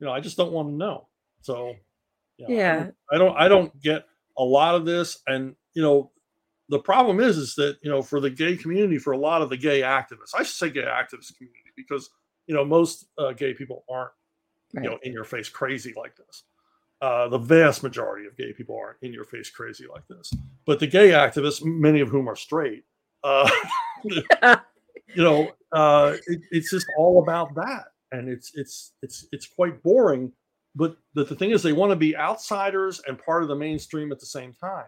[0.00, 1.08] You know, I just don't want to know.
[1.42, 1.74] So,
[2.38, 2.76] you know, I Yeah.
[2.84, 4.06] don't- I don't, I don't get
[4.38, 5.20] a lot of this.
[5.26, 6.12] And, you know,
[6.68, 9.50] the problem is, is that, you know, for the gay community, for a lot of
[9.50, 12.10] the gay activists, I should say gay activist community, because,
[12.46, 14.12] you know, most uh, gay people aren't,
[14.72, 16.44] you know, in your face crazy like this.
[17.00, 20.32] Uh, the vast majority of gay people aren't in your face crazy like this.
[20.66, 22.84] But the gay activists, many of whom are straight,
[23.24, 23.50] uh,
[24.04, 24.22] you
[25.16, 30.32] know, uh, it, it's just all about that, and it's it's it's it's quite boring.
[30.74, 34.12] But but the thing is, they want to be outsiders and part of the mainstream
[34.12, 34.86] at the same time.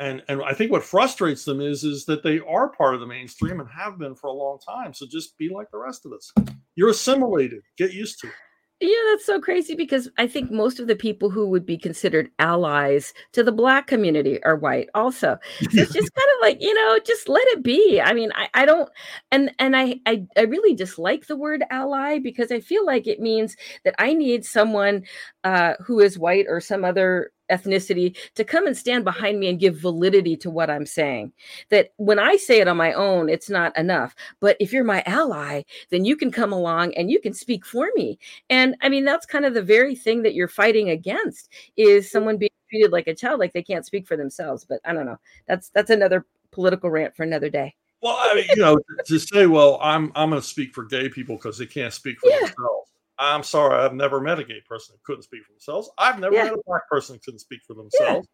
[0.00, 3.06] And and I think what frustrates them is is that they are part of the
[3.06, 4.94] mainstream and have been for a long time.
[4.94, 6.32] So just be like the rest of us.
[6.76, 7.62] You're assimilated.
[7.76, 8.34] Get used to it.
[8.80, 12.30] Yeah, that's so crazy because I think most of the people who would be considered
[12.38, 15.36] allies to the black community are white also.
[15.62, 18.00] So it's just kind of like, you know, just let it be.
[18.00, 18.88] I mean, I, I don't
[19.32, 23.18] and and I, I I really dislike the word ally because I feel like it
[23.18, 25.02] means that I need someone
[25.42, 29.60] uh who is white or some other ethnicity to come and stand behind me and
[29.60, 31.32] give validity to what I'm saying.
[31.70, 34.14] That when I say it on my own, it's not enough.
[34.40, 37.88] But if you're my ally, then you can come along and you can speak for
[37.94, 38.18] me.
[38.50, 42.10] And I mean, that's kind of the very thing that you're fighting against is mm-hmm.
[42.10, 44.64] someone being treated like a child, like they can't speak for themselves.
[44.64, 45.18] But I don't know.
[45.46, 47.74] That's that's another political rant for another day.
[48.00, 51.08] Well, I mean, you know, to say, well, I'm I'm going to speak for gay
[51.08, 52.38] people because they can't speak for Yeah.
[52.38, 52.90] themselves.
[53.18, 55.90] I'm sorry, I've never met a gay person that couldn't speak for themselves.
[55.98, 56.44] I've never Yeah.
[56.44, 58.28] met a black person that couldn't speak for themselves.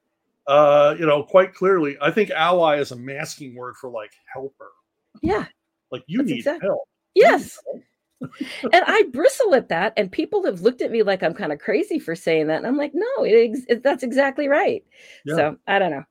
[0.46, 4.72] Uh, you know, quite clearly, I think ally is a masking word for like helper.
[5.22, 5.46] Yeah.
[5.90, 6.82] Like you That's need help.
[7.14, 7.58] Yes.
[8.20, 8.30] and
[8.86, 11.98] I bristle at that, and people have looked at me like I'm kind of crazy
[11.98, 12.58] for saying that.
[12.58, 14.84] And I'm like, no, it ex- that's exactly right.
[15.24, 15.34] Yeah.
[15.36, 16.04] So I don't know.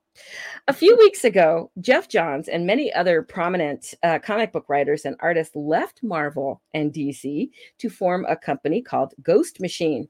[0.67, 5.15] A few weeks ago, Geoff Johns and many other prominent uh, comic book writers and
[5.19, 7.49] artists left Marvel and DC
[7.79, 10.07] to form a company called Ghost Machine.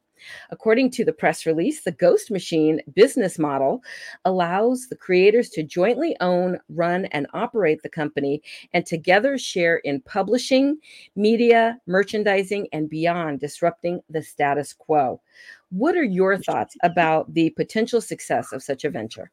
[0.51, 3.81] According to the press release, the Ghost Machine business model
[4.25, 8.41] allows the creators to jointly own, run, and operate the company
[8.73, 10.77] and together share in publishing,
[11.15, 15.21] media, merchandising, and beyond, disrupting the status quo.
[15.69, 19.31] What are your thoughts about the potential success of such a venture?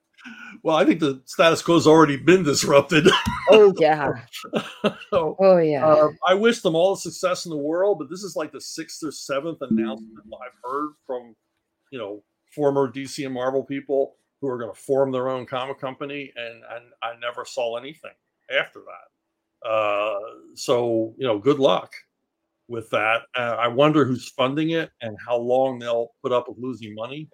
[0.63, 3.07] Well, I think the status quo has already been disrupted.
[3.53, 4.13] Oh, yeah.
[5.11, 5.85] so, Oh, yeah.
[5.85, 8.61] uh, I wish them all the success in the world, but this is like the
[8.61, 11.35] sixth or seventh announcement I've heard from,
[11.91, 12.23] you know,
[12.55, 16.63] former DC and Marvel people who are going to form their own comic company, and,
[16.73, 18.13] and I never saw anything
[18.57, 19.69] after that.
[19.69, 20.21] Uh,
[20.55, 21.93] so you know, good luck.
[22.69, 23.23] with that.
[23.37, 27.29] Uh, I wonder who's funding it and how long they'll put up with losing money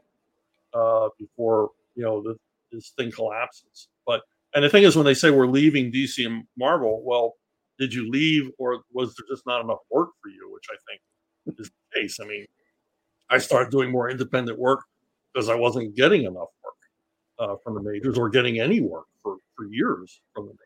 [0.73, 2.37] uh, before you know the,
[2.77, 3.89] this thing collapses.
[4.07, 4.23] But
[4.55, 7.35] and the thing is, when they say we're leaving DC and Marvel, well,
[7.79, 10.51] did you leave or was there just not enough work for you?
[10.53, 12.19] Which I think is the case.
[12.21, 12.47] I mean,
[13.29, 14.81] I started doing more independent work
[15.33, 16.75] because I wasn't getting enough work
[17.39, 20.63] uh, from the majors or getting any work for, for years from the majors.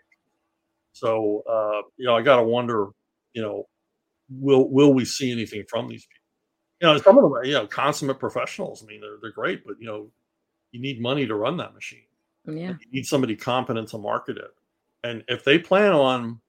[0.92, 2.88] So uh, you know, I got to wonder,
[3.32, 3.64] you know,
[4.30, 6.16] will will we see anything from these people?
[6.80, 8.82] You know, some of them are you know consummate professionals.
[8.82, 10.10] I mean, they're they're great, but you know,
[10.72, 12.00] you need money to run that machine.
[12.46, 14.50] Yeah, you need somebody competent to market it.
[15.04, 16.40] And if they plan on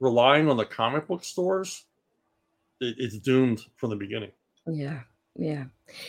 [0.00, 1.84] relying on the comic book stores,
[2.80, 4.32] it, it's doomed from the beginning.
[4.66, 5.00] Yeah.
[5.38, 5.64] Yeah.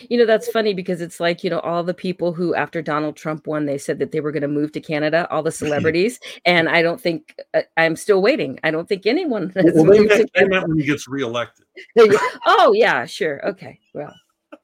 [0.09, 3.15] You know, that's funny because it's like, you know, all the people who, after Donald
[3.15, 6.19] Trump won, they said that they were going to move to Canada, all the celebrities.
[6.45, 8.59] and I don't think, uh, I'm still waiting.
[8.63, 11.65] I don't think anyone has well, they meant, they meant when he gets reelected.
[12.45, 13.47] oh, yeah, sure.
[13.49, 13.79] Okay.
[13.93, 14.13] Well,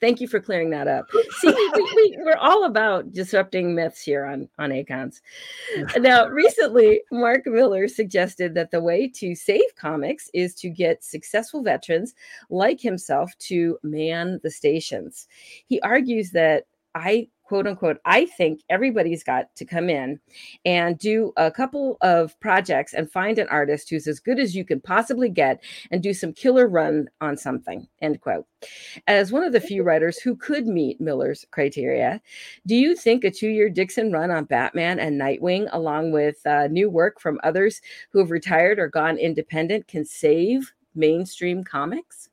[0.02, 1.06] thank you for clearing that up.
[1.40, 5.22] See, we, we, we, we're all about disrupting myths here on, on Acons.
[5.98, 11.64] Now, recently, Mark Millar suggested that the way to save comics is to get successful
[11.64, 12.14] veterans
[12.50, 15.28] like himself to man the stations.
[15.66, 20.20] He argues that I quote unquote, I think everybody's got to come in
[20.66, 24.66] and do a couple of projects and find an artist who's as good as you
[24.66, 28.46] can possibly get and do some killer run on something, end quote.
[29.08, 32.22] As one of the few writers who could meet Millar's criteria,
[32.66, 36.68] do you think a two year Dixon run on Batman and Nightwing, along with uh,
[36.68, 37.82] new work from others
[38.12, 42.30] who have retired or gone independent, can save mainstream comics?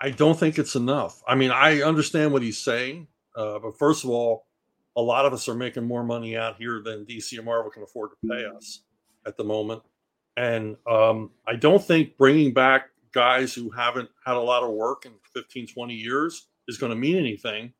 [0.00, 1.22] I don't think it's enough.
[1.26, 4.46] I mean, I understand what he's saying, uh, but first of all,
[4.96, 7.82] a lot of us are making more money out here than DC and Marvel can
[7.82, 8.82] afford to pay us
[9.26, 9.82] at the moment.
[10.36, 15.04] And um, I don't think bringing back guys who haven't had a lot of work
[15.06, 17.72] in 15, 20 years is going to mean anything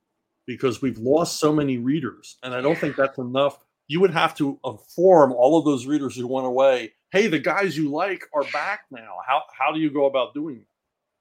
[0.46, 2.37] because we've lost so many readers.
[2.42, 3.59] And I don't think that's enough.
[3.88, 7.77] You would have to inform all of those readers who went away hey, the guys
[7.77, 9.16] you like are back now.
[9.27, 10.64] How, how do you go about doing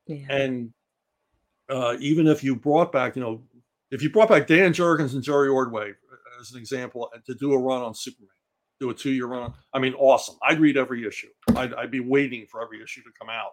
[0.07, 0.15] that?
[0.15, 0.25] Yeah.
[0.29, 0.73] And
[1.69, 3.41] uh, even if you brought back, you know,
[3.91, 7.35] if you brought back Dan Jurgens and Jerry Ordway uh, as an example uh, to
[7.35, 8.29] do a run on Superman,
[8.79, 10.35] do a two-year run, I mean, awesome.
[10.41, 11.27] I'd read every issue.
[11.55, 13.51] I'd, I'd be waiting for every issue to come out.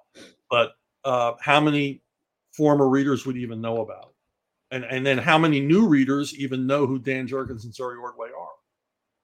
[0.48, 0.72] But
[1.04, 2.02] uh, how many
[2.52, 4.14] former readers would even know about it?
[4.70, 8.28] And and then how many new readers even know who Dan Jurgens and Jerry Ordway
[8.28, 8.48] are?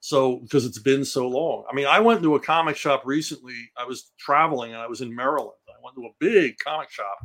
[0.00, 1.64] So because it's been so long.
[1.70, 3.54] I mean, I went to a comic shop recently.
[3.76, 5.52] I was traveling and I was in Maryland.
[5.68, 7.18] I went to a big comic shop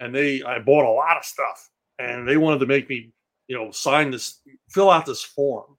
[0.00, 3.12] and they I bought a lot of stuff and they wanted to make me,
[3.48, 5.76] you know, sign this, fill out this form,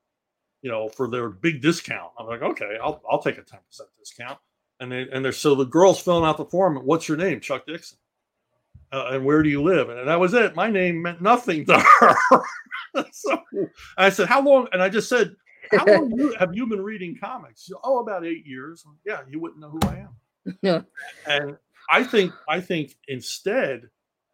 [0.61, 2.11] you know, for their big discount.
[2.19, 3.57] I'm like, okay, I'll I'll take a 10%
[3.97, 4.39] discount.
[4.81, 6.77] And they and they're so the girl's filling out the form.
[6.77, 7.39] What's your name?
[7.39, 7.97] Chuck Dixon.
[8.91, 9.89] Uh, and where do you live?
[9.89, 10.55] And that was it.
[10.55, 12.43] My name meant nothing to her.
[13.11, 13.39] so
[13.97, 14.67] I said, how long?
[14.73, 15.35] And I just said,
[15.71, 17.65] how long you, have you been reading comics?
[17.65, 18.83] She, oh, about eight years.
[19.05, 20.09] Yeah, you wouldn't know who I am.
[20.63, 20.81] Yeah.
[21.27, 21.57] And
[21.91, 23.89] I think I think instead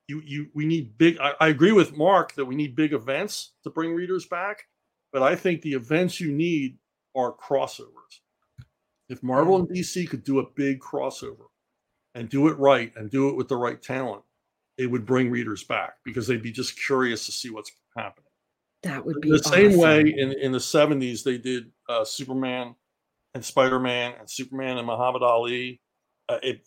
[0.07, 1.17] you you we need big.
[1.19, 4.63] I, I agree with Mark that we need big events to bring readers back,
[5.11, 6.77] but I think the events you need
[7.15, 8.21] are crossovers.
[9.09, 11.45] If Marvel and DC could do a big crossover
[12.15, 14.23] and do it right and do it with the right talent,
[14.77, 18.25] it would bring readers back because they'd be just curious to see what's happening.
[18.83, 19.79] That would be the same awesome.
[19.79, 22.75] way in, in the 70s they did uh, Superman
[23.33, 25.81] and Spider-Man and Superman and Muhammad Ali.
[26.27, 26.61] Uh, it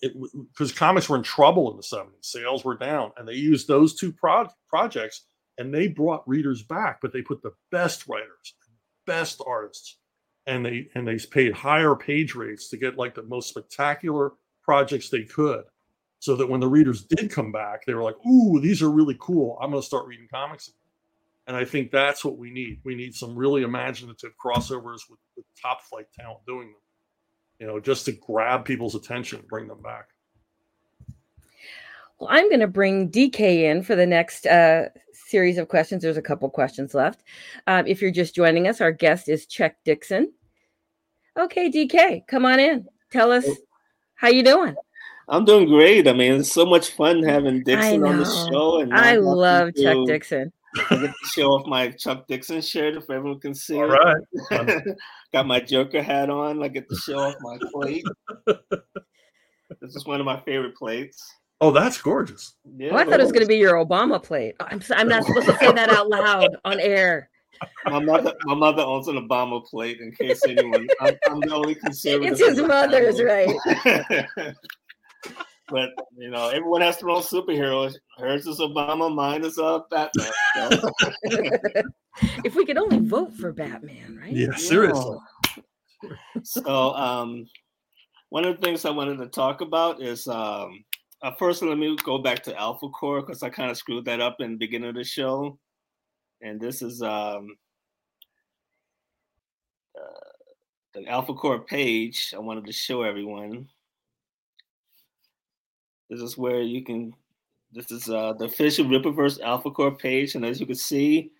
[0.53, 3.95] because comics were in trouble in the 70s, sales were down, and they used those
[3.95, 5.25] two pro- projects
[5.59, 8.55] and they brought readers back, but they put the best writers,
[9.07, 9.99] best artists,
[10.47, 15.11] and they and they paid higher page rates to get like the most spectacular projects
[15.11, 15.65] they could
[16.21, 19.17] so that when the readers did come back, they were like, "Ooh, these are really
[19.19, 19.59] cool.
[19.61, 20.77] I'm going to start reading comics." Again.
[21.49, 22.81] And I think that's what we need.
[22.85, 26.81] We need some really imaginative crossovers with, with top flight talent doing them.
[27.59, 30.09] You know, just to grab people's attention, bring them back.
[32.19, 36.03] Well, I'm going to bring DK in for the next uh, series of questions.
[36.03, 37.23] There's a couple questions left.
[37.67, 40.33] Um, if you're just joining us, our guest is Chuck Dixon.
[41.39, 42.87] Okay, DK, come on in.
[43.13, 43.47] Tell us
[44.15, 44.75] how you doing.
[45.29, 46.09] I'm doing great.
[46.09, 48.81] I mean, it's so much fun having Dixon on the show.
[48.81, 50.53] And I love Chuck to, Dixon.
[50.91, 53.93] I get to show off my Chuck Dixon shirt if everyone can see All
[54.51, 54.99] it.
[55.33, 56.63] Got my Joker hat on.
[56.63, 58.05] I get to show off my plate.
[58.47, 61.35] this is one of my favorite plates.
[61.61, 62.55] Oh, that's gorgeous.
[62.77, 64.55] Yeah, oh, I thought it was going to be your Obama plate.
[64.61, 67.31] I'm, I'm not supposed to say that out loud on air.
[67.87, 70.01] My mother, my mother owns an Obama plate.
[70.01, 72.33] In case anyone, I'm, I'm the only conservative.
[72.33, 73.57] It's his mother's, right?
[75.71, 77.95] But you know, everyone has their own superheroes.
[78.17, 80.33] Hers is Obama, mine is uh Batman.
[80.55, 80.91] So.
[82.45, 84.33] if we could only vote for Batman, right?
[84.33, 85.19] Yeah, seriously.
[86.43, 87.47] So, um,
[88.31, 90.85] one of the things I wanted to talk about is um,
[91.23, 94.37] uh, first let me go back to Alphacore because I kind of screwed that up
[94.41, 95.59] in the beginning of the show,
[96.41, 97.57] and this is um,
[99.99, 100.31] uh,
[100.95, 102.33] the Alphacore page.
[102.35, 103.69] I wanted to show everyone.
[106.11, 107.15] This is where you can.
[107.73, 111.33] This is uh, the official Rippaverse Alphacore page, and as you can see,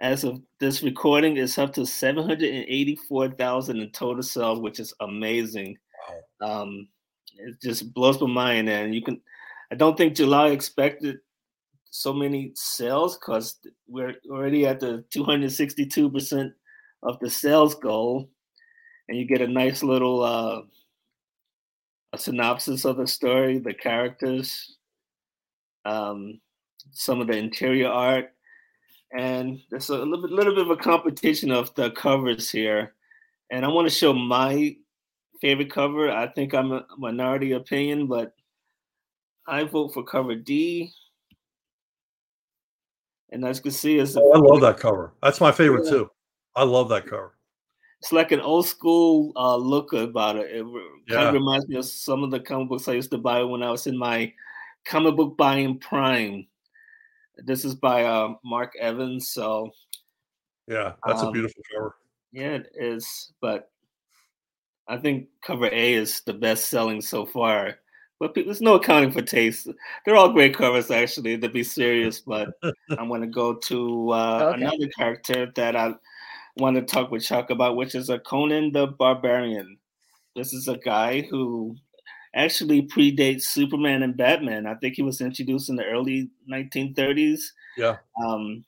[0.00, 5.76] as of this recording, it's up to 784,000 in total sales, which is amazing.
[6.40, 6.62] Wow.
[6.62, 6.88] Um,
[7.36, 8.68] it just blows my mind.
[8.68, 9.20] And you can,
[9.72, 11.18] I don't think July expected
[11.90, 13.56] so many sales because
[13.88, 16.52] we're already at the 262%
[17.02, 18.30] of the sales goal.
[19.08, 20.60] And you get a nice little uh,
[22.20, 24.76] synopsis of the story, the characters,
[25.84, 26.40] um,
[26.92, 28.32] some of the interior art
[29.12, 32.94] and there's a little bit, little bit of a competition of the covers here.
[33.50, 34.76] And I want to show my
[35.40, 36.10] favorite cover.
[36.10, 38.34] I think I'm a minority opinion, but
[39.46, 40.92] I vote for cover D.
[43.30, 45.14] And as you can see, is oh, I love that cover.
[45.22, 45.90] That's my favorite yeah.
[45.90, 46.10] too.
[46.54, 47.34] I love that cover.
[48.00, 50.50] It's like an old school uh, look about it.
[50.52, 50.66] It
[51.08, 51.16] yeah.
[51.16, 53.62] kind of reminds me of some of the comic books I used to buy when
[53.62, 54.32] I was in my
[54.84, 56.46] comic book buying prime.
[57.38, 59.30] This is by uh, Mark Evans.
[59.30, 59.72] So
[60.68, 61.96] yeah, that's um, a beautiful cover.
[62.32, 63.32] Yeah, it is.
[63.40, 63.70] But
[64.86, 67.78] I think cover A is the best selling so far.
[68.20, 69.68] But there's no accounting for taste.
[70.04, 72.20] They're all great covers, actually, to be serious.
[72.20, 72.50] But
[72.98, 74.62] I'm going to go to uh, okay.
[74.62, 75.94] another character that I
[76.58, 79.78] want to talk with Chuck about, which is a Conan the Barbarian.
[80.36, 81.76] This is a guy who
[82.34, 84.66] actually predates Superman and Batman.
[84.66, 87.40] I think he was introduced in the early 1930s.
[87.76, 87.96] Yeah.
[88.24, 88.64] Um,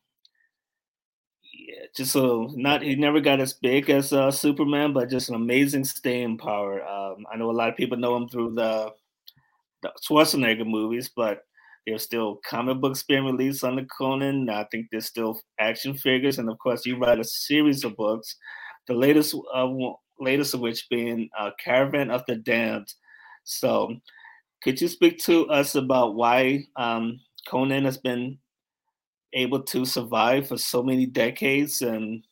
[1.42, 5.34] yeah, just so not he never got as big as uh, Superman, but just an
[5.34, 6.84] amazing staying power.
[6.86, 8.92] Um, I know a lot of people know him through the,
[9.82, 11.44] the Schwarzenegger movies, but
[11.90, 14.48] there's still comic books being released on the Conan.
[14.48, 18.36] I think there's still action figures, and of course, you write a series of books.
[18.86, 19.68] The latest, uh,
[20.20, 22.92] latest of which being uh, Caravan of the Damned,
[23.42, 23.96] so,
[24.62, 28.38] could you speak to us about why um, Conan has been
[29.32, 32.22] able to survive for so many decades and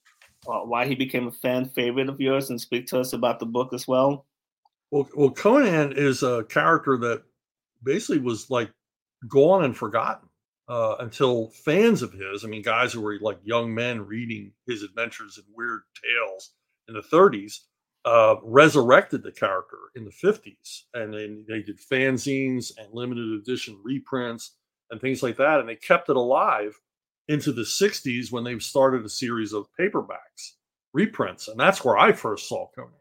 [0.47, 3.47] uh, why he became a fan favorite of yours and speak to us about the
[3.47, 4.27] book as well?
[4.91, 7.23] Well, well, Conan is a character that
[7.83, 8.71] basically was like
[9.27, 10.29] gone and forgotten
[10.69, 14.83] uh, until fans of his, I mean, guys who were like young men reading his
[14.83, 16.53] adventures and weird tales
[16.89, 17.61] in the 30s,
[18.05, 23.79] uh, resurrected the character in the 50s and then they did fanzines and limited edition
[23.83, 24.55] reprints
[24.91, 26.79] and things like that and they kept it alive
[27.27, 30.53] into the 60s when they started a series of paperbacks
[30.95, 32.93] reprints and that's where i first saw conan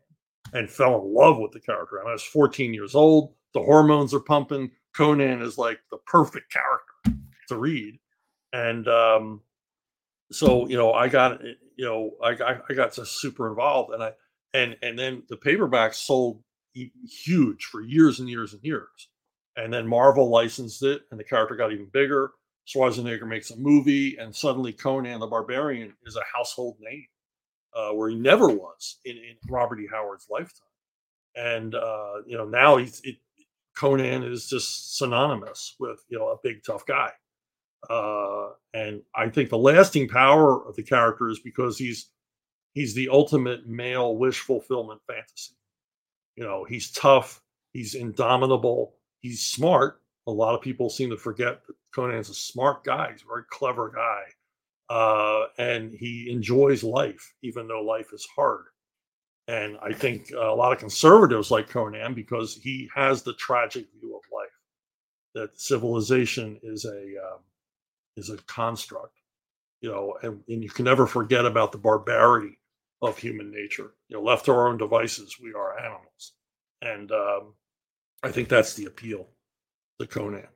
[0.53, 1.97] and fell in love with the character.
[1.97, 6.51] And i was 14 years old the hormones are pumping conan is like the perfect
[6.51, 7.97] character to read
[8.53, 9.41] and um,
[10.31, 12.31] so you know i got you know i,
[12.69, 14.11] I, got just super involved and i
[14.53, 16.41] and and then the paperbacks sold
[17.05, 19.09] huge for years and years and years.
[19.55, 22.31] And then Marvel licensed it, and the character got even bigger.
[22.67, 27.07] Schwarzenegger makes a movie, and suddenly Conan the Barbarian is a household name,
[27.73, 29.87] uh, where he never was in, in, Robert E.
[29.91, 30.63] Howard's lifetime.
[31.35, 33.15] And uh, you know now he's it,
[33.77, 37.11] Conan is just synonymous with you know a big tough guy.
[37.89, 42.09] Uh, and I think the lasting power of the character is because he's
[42.73, 45.55] he's the ultimate male wish fulfillment fantasy.
[46.35, 47.41] You know, he's tough,
[47.73, 50.01] he's indomitable, he's smart.
[50.25, 53.11] A lot of people seem to forget that Conan's a smart guy.
[53.11, 54.23] He's a very clever guy.
[54.89, 58.65] Uh, and he enjoys life, even though life is hard.
[59.47, 64.15] And I think a lot of conservatives like Conan because he has the tragic view
[64.15, 64.49] of life
[65.37, 67.39] that civilization is a um,
[68.17, 69.13] is a construct,
[69.81, 72.57] you know, and, and you can never forget about the barbarity
[73.01, 73.91] of human nature.
[74.09, 76.33] You know, left to our own devices, we are animals,
[76.81, 77.53] and um,
[78.23, 79.27] I think that's the appeal
[79.99, 80.47] to Conan.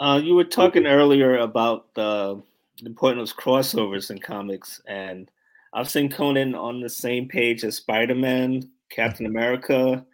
[0.00, 2.42] Uh, you were talking earlier about the
[2.84, 5.30] importance of crossovers in comics, and
[5.72, 10.04] I've seen Conan on the same page as Spider Man, Captain America,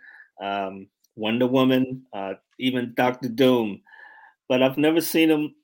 [0.40, 3.80] um, Wonder Woman, uh, even Doctor Doom,
[4.48, 5.54] but I've never seen him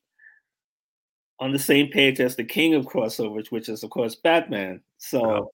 [1.40, 4.80] on the same page as the king of crossovers, which is of course Batman.
[4.98, 5.52] So,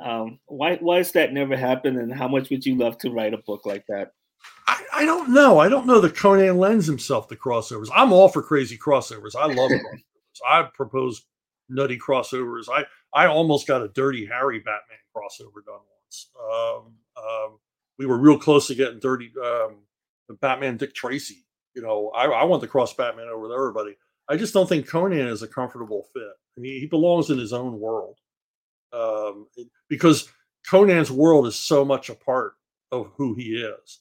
[0.00, 3.34] um, why why has that never happened, and how much would you love to write
[3.34, 4.12] a book like that?
[4.66, 5.58] I, I don't know.
[5.58, 7.88] I don't know that Conan lends himself to crossovers.
[7.94, 9.34] I'm all for crazy crossovers.
[9.34, 10.02] I love crossovers.
[10.48, 11.24] I propose
[11.68, 12.66] nutty crossovers.
[12.72, 12.84] I
[13.14, 16.30] I almost got a Dirty Harry Batman crossover done once.
[16.38, 17.58] Um, um,
[17.98, 19.78] we were real close to getting Dirty um,
[20.40, 21.44] Batman Dick Tracy.
[21.74, 23.96] You know, I, I want to cross Batman over with everybody.
[24.28, 26.22] I just don't think Conan is a comfortable fit.
[26.56, 28.18] I mean, he belongs in his own world
[28.92, 29.46] um,
[29.88, 30.28] because
[30.66, 32.54] Conan's world is so much a part
[32.92, 34.00] of who he is.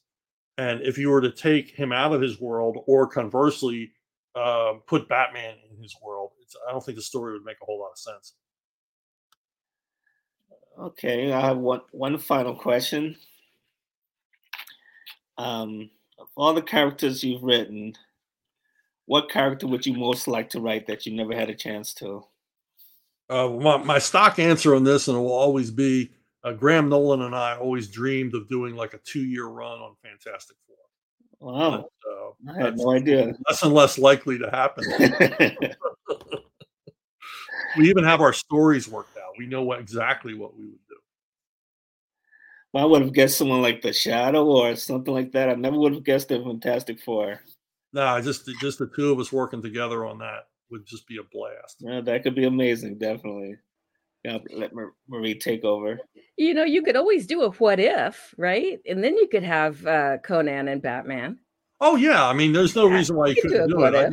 [0.58, 3.92] And if you were to take him out of his world, or conversely,
[4.36, 6.32] uh, put Batman in his world,
[6.68, 8.34] I don't think the story would make a whole lot of sense.
[10.80, 13.16] Okay, I have one one final question.
[15.38, 17.94] Um, of all the characters you've written,
[19.06, 22.24] what character would you most like to write that you never had a chance to?
[23.30, 26.12] Uh, my, my stock answer on this, and it will always be
[26.44, 29.96] uh, Graham Nolan and I always dreamed of doing like a two year run on
[30.04, 30.78] Fantastic Four.
[31.40, 31.90] Wow.
[32.10, 33.34] Uh, I had no idea.
[33.48, 34.86] Less and less likely to happen.
[37.76, 39.34] we even have our stories worked out.
[39.38, 40.96] We know what, exactly what we would do.
[42.74, 45.50] Well, I would have guessed someone like the Shadow or something like that.
[45.50, 47.42] I never would have guessed the Fantastic Four.
[47.94, 51.18] No, nah, just just the two of us working together on that would just be
[51.18, 51.78] a blast.
[51.80, 52.98] Yeah, that could be amazing.
[52.98, 53.58] Definitely.
[54.24, 54.72] Yeah, let
[55.08, 56.00] Marie take over.
[56.38, 58.80] You know, you could always do a what if, right?
[58.86, 61.40] And then you could have uh, Conan and Batman.
[61.80, 63.96] Oh yeah, I mean, there's no yeah, reason why you, you couldn't do, do it.
[63.96, 64.10] I,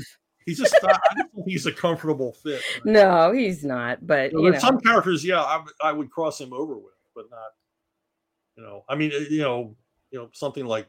[0.46, 2.62] he's just I don't think he's a comfortable fit.
[2.84, 2.86] Right?
[2.86, 4.06] No, he's not.
[4.06, 7.40] But you know, some characters, yeah, I, I would cross him over with, but not.
[8.56, 9.76] You know, I mean, you know,
[10.10, 10.88] you know, something like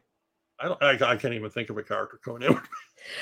[0.59, 0.81] I don't.
[0.81, 2.59] I, I can't even think of a character Conan.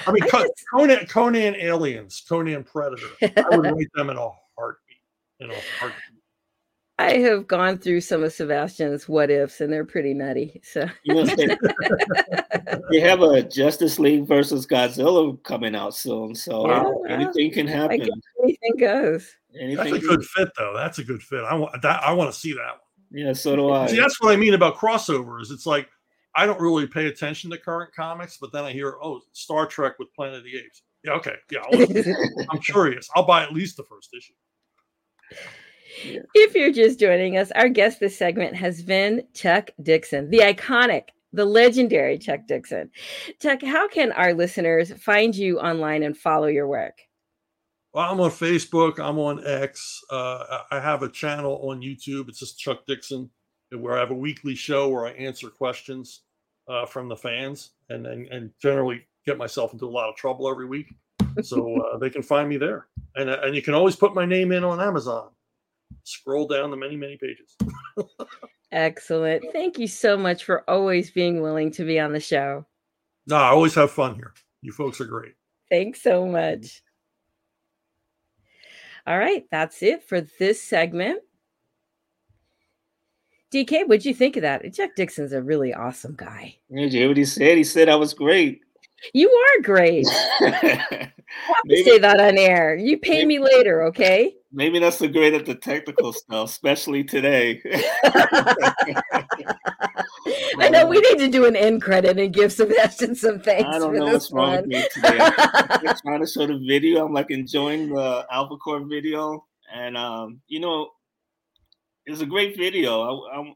[0.07, 3.07] I mean, I just, Conan, Conan aliens, Conan Predator.
[3.21, 4.97] I would rate them in a heartbeat.
[5.39, 6.22] In a heartbeat.
[6.99, 10.61] I have gone through some of Sebastian's what ifs, and they're pretty nutty.
[10.63, 11.15] So you
[13.01, 17.01] have a Justice League versus Godzilla coming out soon, so uh, wow.
[17.09, 18.07] anything can happen.
[18.43, 19.35] anything goes.
[19.59, 20.73] Anything That's a good fit, though.
[20.75, 21.43] That's a good fit.
[21.43, 22.03] I want that.
[22.03, 23.25] I want to see that one.
[23.25, 23.87] Yeah, so do I.
[23.87, 25.51] See, that's what I mean about crossovers.
[25.51, 25.89] It's like
[26.35, 29.99] I don't really pay attention to current comics, but then I hear, oh, Star Trek
[29.99, 30.81] with Planet of the Apes.
[31.03, 31.63] Yeah, okay, yeah,
[32.49, 33.09] I'm curious.
[33.15, 34.33] I'll buy at least the first issue.
[36.01, 41.09] If you're just joining us, our guest this segment has been Chuck Dixon, the iconic,
[41.31, 42.89] the legendary Chuck Dixon.
[43.39, 46.99] Chuck, how can our listeners find you online and follow your work?
[47.93, 48.99] Well, I'm on Facebook.
[48.99, 50.01] I'm on X.
[50.09, 52.27] Uh, I have a channel on YouTube.
[52.27, 53.29] It's just Chuck Dixon,
[53.71, 56.21] where I have a weekly show where I answer questions
[56.67, 60.49] uh, from the fans, and, and and generally get myself into a lot of trouble
[60.49, 60.87] every week.
[61.43, 64.51] So uh, they can find me there, and and you can always put my name
[64.51, 65.29] in on Amazon
[66.03, 67.55] scroll down the many, many pages.
[68.71, 69.43] Excellent.
[69.53, 72.65] Thank you so much for always being willing to be on the show.
[73.27, 74.33] No, I always have fun here.
[74.61, 75.33] You folks are great.
[75.69, 76.81] Thanks so much.
[79.05, 81.21] All right, that's it for this segment.
[83.53, 84.73] DK, what'd you think of that?
[84.73, 86.55] Jack Dixon's a really awesome guy.
[86.69, 87.57] Yeah, you hear what he said?
[87.57, 88.61] He said I was great.
[89.13, 90.07] You are great.
[90.41, 92.75] maybe, say that on air.
[92.75, 94.33] You pay maybe, me later, okay?
[94.55, 97.59] Maybe that's the great at the technical stuff, especially today.
[100.59, 103.67] I know we need to do an end credit and give Sebastian some thanks.
[103.67, 104.49] I don't know what's one.
[104.49, 105.17] wrong with me today.
[105.19, 107.03] I'm trying to show the video.
[107.03, 109.43] I'm like enjoying the Alphacore video,
[109.73, 110.91] and um, you know,
[112.05, 113.01] it's a great video.
[113.01, 113.55] I, am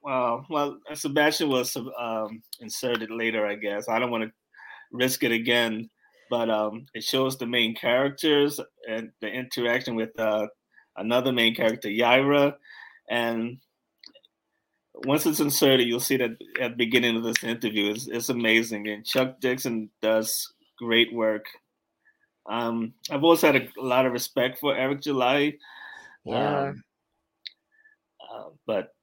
[0.00, 3.90] well, well, Sebastian was um, inserted later, I guess.
[3.90, 4.32] I don't want to
[4.92, 5.90] risk it again
[6.30, 10.46] but um, it shows the main characters and the interaction with uh,
[10.96, 12.54] another main character, Yaira.
[13.08, 13.58] And
[15.04, 17.90] once it's inserted, you'll see that at the beginning of this interview.
[17.92, 18.88] It's, it's amazing.
[18.88, 21.44] And Chuck Dixon does great work.
[22.48, 25.54] Um, I've always had a, a, lot of respect for Eric July.
[26.24, 26.58] Yeah.
[26.58, 26.84] Um,
[28.20, 28.94] uh, but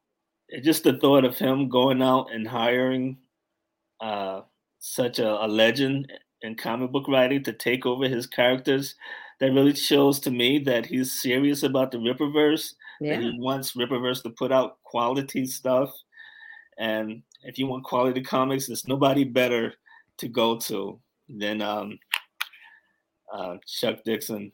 [0.64, 3.18] just the thought of him going out and hiring
[4.02, 4.42] uh,
[4.80, 6.12] such a, a legend
[6.44, 8.96] in comic book writing to take over his characters
[9.40, 12.74] that really shows to me that he's serious about the Rippaverse.
[13.02, 13.20] Yeah.
[13.20, 15.94] he wants Rippaverse to put out quality stuff.
[16.78, 19.74] And if you want quality comics, there's nobody better
[20.20, 21.98] to go to than um,
[23.32, 24.52] uh, Chuck Dixon.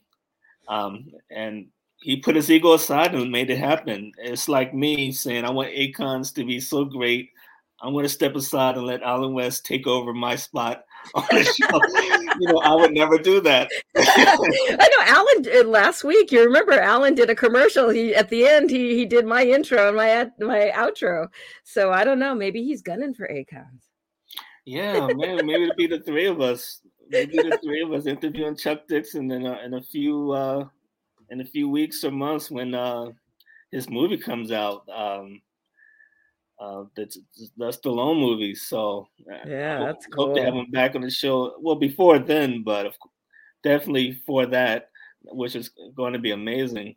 [0.68, 1.68] Um, and
[2.02, 4.12] he put his ego aside and made it happen.
[4.18, 7.30] It's like me saying, I want Acons to be so great.
[7.82, 10.84] I'm going to step aside and let Allen West take over my spot
[11.16, 11.80] on the show.
[12.40, 13.70] you know, I would never do that.
[13.98, 16.32] I know Allen did last week.
[16.32, 17.90] You remember Allen did a commercial.
[17.90, 21.28] He at the end he he did my intro and my my outro.
[21.64, 22.36] So I don't know.
[22.36, 23.90] Maybe he's gunning for Acons.
[24.66, 26.82] Yeah, man, maybe it'll be the three of us.
[27.10, 30.66] Maybe the three of us interviewing Chuck Dixon in a, in a few uh,
[31.30, 33.08] in a few weeks or months when uh,
[33.72, 34.88] his movie comes out.
[34.90, 35.42] Um,
[36.60, 37.18] uh, that's
[37.58, 38.64] the Stallone movies.
[38.68, 40.28] So uh, yeah, hope, that's cool.
[40.28, 41.56] Hope to have him back on the show.
[41.60, 42.96] Well, before then, but of,
[43.64, 44.90] definitely for that,
[45.24, 46.96] which is going to be amazing.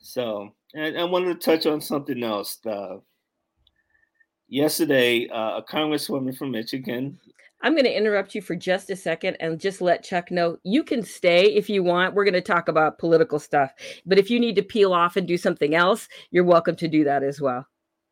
[0.00, 2.58] So, and I wanted to touch on something else.
[2.64, 2.98] Uh,
[4.48, 7.18] yesterday, uh, a congresswoman from Michigan.
[7.62, 10.82] I'm going to interrupt you for just a second and just let Chuck know you
[10.82, 12.14] can stay if you want.
[12.14, 13.72] We're going to talk about political stuff,
[14.06, 17.04] but if you need to peel off and do something else, you're welcome to do
[17.04, 17.66] that as well.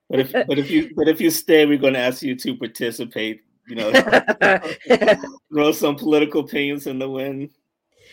[0.09, 2.57] But if but if you but if you stay, we're going to ask you to
[2.57, 3.43] participate.
[3.67, 3.93] You know,
[5.53, 7.51] throw some political opinions in the wind.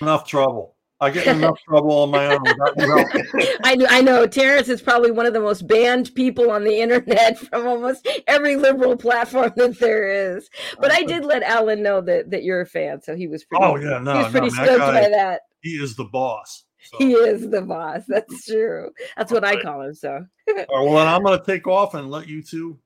[0.01, 0.75] Enough trouble.
[1.01, 2.43] I get enough trouble on my own.
[3.63, 4.25] I know, I know.
[4.27, 8.55] Terrence is probably one of the most banned people on the internet from almost every
[8.55, 10.49] liberal platform that there is.
[10.79, 13.63] But I did let Allen know that that you're a fan, so he was pretty.
[13.63, 15.41] Oh yeah, no, he was pretty no, stoked guy, by that.
[15.61, 16.64] He is the boss.
[16.91, 16.97] So.
[16.99, 18.03] He is the boss.
[18.07, 18.91] That's true.
[19.17, 19.93] That's what I call him.
[19.95, 20.25] So.
[20.47, 22.77] all right, well, then I'm going to take off and let you two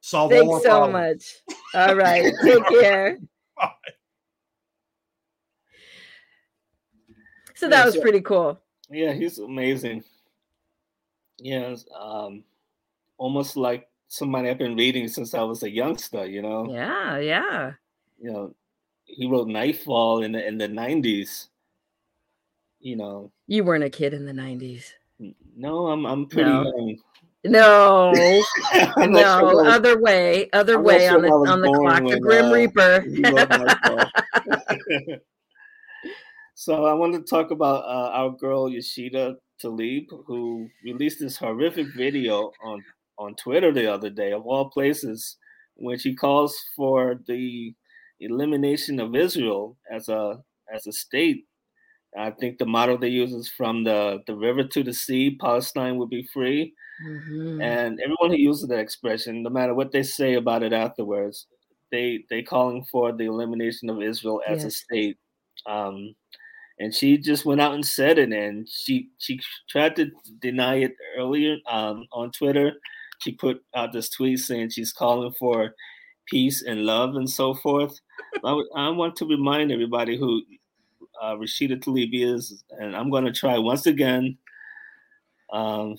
[0.00, 1.42] solve Thanks all our so problems.
[1.74, 1.88] much.
[1.88, 2.32] All right.
[2.42, 3.18] Take care.
[3.56, 3.70] Bye.
[7.54, 8.58] So that Yeah, was so- pretty cool.
[8.90, 10.04] Yeah, he's amazing.
[11.38, 12.44] Yeah, um,
[13.16, 16.26] almost like somebody I've been reading since I was a youngster.
[16.26, 17.72] You know, Yeah, yeah.
[18.20, 18.54] you know,
[19.06, 21.48] he wrote Knightfall in the in the nineties.
[22.84, 24.84] You know, You weren't a kid in the 90s.
[25.56, 26.64] no, I'm I'm pretty No.
[26.64, 26.96] young.
[27.46, 28.12] No,
[28.96, 31.66] I'm no, sure was- other way, other I'm not way sure on the on the
[31.68, 32.10] born clock.
[32.12, 33.00] The Grim uh, Reaper.
[33.00, 34.10] he wrote Knightfall.
[36.54, 41.86] so I wanted to talk about uh, our girl Rashida Tlaib, who released this horrific
[41.96, 42.82] video on
[43.18, 45.36] on Twitter the other day, of all places,
[45.76, 47.74] when she calls for the
[48.20, 50.42] elimination of Israel as a
[50.74, 51.44] as a state.
[52.18, 55.96] I think the motto they use is from the, the river to the sea, Palestine
[55.98, 56.74] will be free.
[57.04, 57.62] Mhm.
[57.62, 61.46] And everyone who uses that expression, no matter what they say about it afterwards,
[61.90, 65.16] they they calling for the elimination of Israel as a state.
[65.66, 66.14] Um,
[66.78, 70.10] and she just went out and said it, and she she tried to
[70.40, 72.72] deny it earlier um, on Twitter.
[73.22, 75.74] She put out this tweet saying she's calling for
[76.28, 77.98] peace and love and so forth.
[78.44, 80.42] I, would- I want to remind everybody who
[81.20, 84.36] uh, Rashida Tlaib is, and I'm going to try once again.
[85.52, 85.96] Um,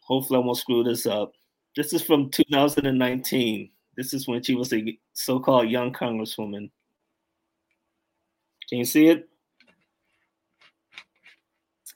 [0.00, 1.32] hopefully, I won't screw this up.
[1.76, 3.70] This is from 2019.
[3.96, 6.70] This is when she was a so-called young congresswoman.
[8.68, 9.28] Can you see it?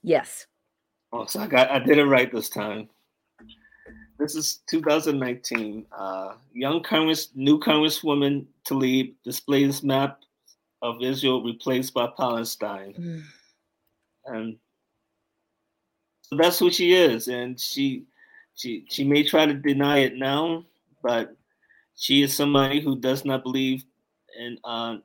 [0.03, 0.47] Yes.
[1.13, 2.89] Oh, so I got I did it right this time.
[4.19, 5.87] This is 2019.
[5.91, 10.21] Uh, young Congress, new Congresswoman Tlaib displays map
[10.83, 13.23] of Israel replaced by Palestine, Mm.
[14.27, 14.57] and
[16.23, 17.29] so that's who she is.
[17.29, 18.05] And she,
[18.55, 20.65] she, she may try to deny it now,
[21.03, 21.37] but
[21.97, 23.85] she is somebody who does not believe
[24.39, 24.97] in uh,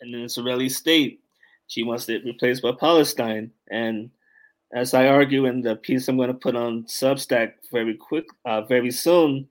[0.00, 1.20] in an Israeli state.
[1.68, 4.10] She wants it replaced by Palestine, and
[4.72, 8.62] as I argue in the piece I'm going to put on Substack very quick, uh,
[8.62, 9.48] very soon,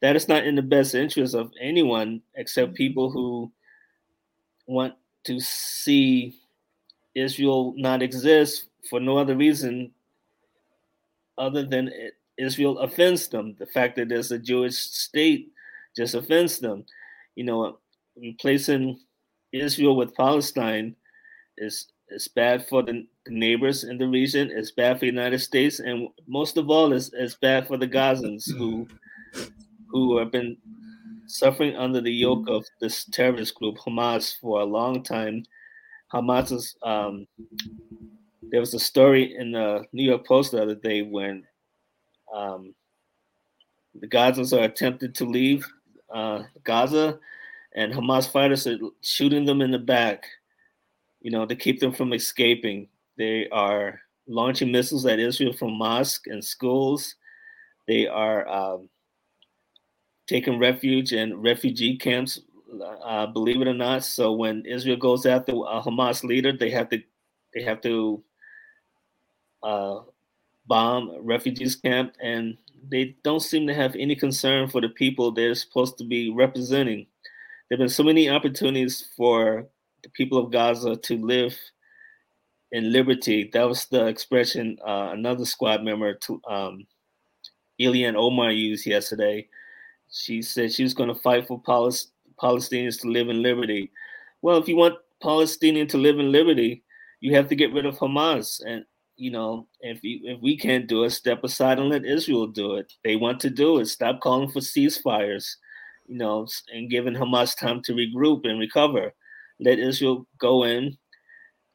[0.00, 3.50] that is not in the best interest of anyone except people who
[4.66, 4.94] want
[5.24, 6.38] to see
[7.14, 9.92] Israel not exist for no other reason
[11.38, 13.54] other than it, Israel offends them.
[13.58, 15.52] The fact that there's a Jewish state
[15.96, 16.84] just offends them.
[17.34, 17.78] You know,
[18.16, 19.00] replacing
[19.52, 20.96] Israel with Palestine
[21.58, 24.52] is is bad for the, neighbors in the region.
[24.52, 27.88] It's bad for the United States, and most of all, it's, it's bad for the
[27.88, 28.86] Gazans who
[29.88, 30.56] who have been
[31.26, 35.44] suffering under the yoke of this terrorist group Hamas for a long time.
[36.12, 37.26] Hamas is um,
[38.50, 41.44] there was a story in the New York Post the other day when
[42.34, 42.74] um,
[44.00, 45.66] the Gazans are attempted to leave
[46.14, 47.18] uh, Gaza,
[47.74, 50.26] and Hamas fighters are shooting them in the back
[51.26, 52.86] you know, to keep them from escaping.
[53.18, 57.16] They are launching missiles at Israel from mosques and schools.
[57.88, 58.88] They are um,
[60.26, 62.40] taking refuge in refugee camps,
[63.04, 64.04] uh, believe it or not.
[64.04, 67.02] So when Israel goes after a Hamas leader, they have to
[67.54, 68.22] they have to
[69.62, 70.00] uh,
[70.66, 72.56] bomb refugees camp, and
[72.88, 77.06] they don't seem to have any concern for the people they're supposed to be representing.
[77.68, 79.66] There have been so many opportunities for
[80.02, 81.56] the people of Gaza to live
[82.72, 83.50] in liberty.
[83.52, 86.86] That was the expression uh, another squad member, to, um,
[87.80, 89.48] Ilhan Omar, used yesterday.
[90.16, 93.90] She said she was going to fight for Palestinians to live in liberty.
[94.42, 96.84] Well, if you want Palestinians to live in liberty,
[97.20, 98.62] you have to get rid of Hamas.
[98.66, 98.84] And
[99.16, 102.74] you know, if you, if we can't do it, step aside and let Israel do
[102.74, 102.92] it.
[103.04, 103.86] They want to do it.
[103.86, 105.56] Stop calling for ceasefires,
[106.06, 109.12] you know, and giving Hamas time to regroup and recover.
[109.58, 110.96] Let Israel go in.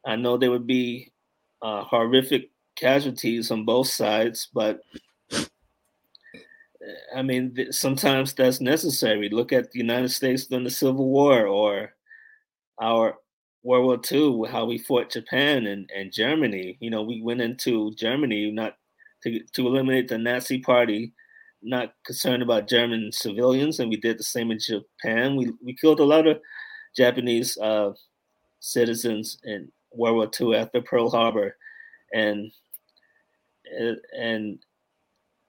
[0.05, 1.11] I know there would be
[1.61, 4.81] uh, horrific casualties on both sides, but
[7.15, 9.29] I mean, sometimes that's necessary.
[9.29, 11.93] Look at the United States during the Civil War or
[12.81, 13.17] our
[13.63, 16.77] World War II, how we fought Japan and, and Germany.
[16.79, 18.77] You know, we went into Germany not
[19.23, 21.13] to, to eliminate the Nazi party,
[21.61, 25.35] not concerned about German civilians, and we did the same in Japan.
[25.35, 26.41] We, we killed a lot of
[26.97, 27.93] Japanese uh,
[28.59, 31.55] citizens in World War II after Pearl Harbor.
[32.13, 32.51] And
[34.17, 34.59] and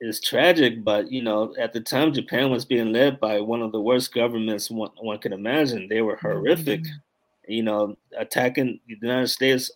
[0.05, 3.71] it's tragic, but you know, at the time, Japan was being led by one of
[3.71, 5.87] the worst governments one, one could imagine.
[5.87, 6.81] They were horrific.
[6.81, 7.51] Mm-hmm.
[7.51, 9.71] You know, attacking the United States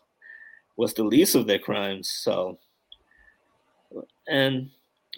[0.75, 2.09] was the least of their crimes.
[2.09, 2.59] So,
[4.27, 4.69] and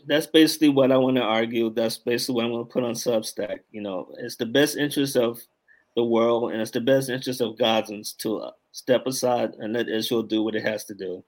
[0.07, 1.71] that's basically what I want to argue.
[1.71, 3.59] That's basically what I'm going to put on Substack.
[3.71, 5.39] You know, it's the best interest of
[5.95, 10.21] the world, and it's the best interest of Gazans to step aside and let Israel
[10.21, 11.23] do what it has to do.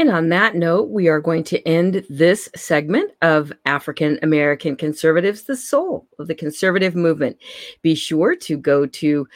[0.00, 5.42] And on that note, we are going to end this segment of African American Conservatives,
[5.42, 7.36] the soul of the conservative movement.
[7.82, 9.28] Be sure to go to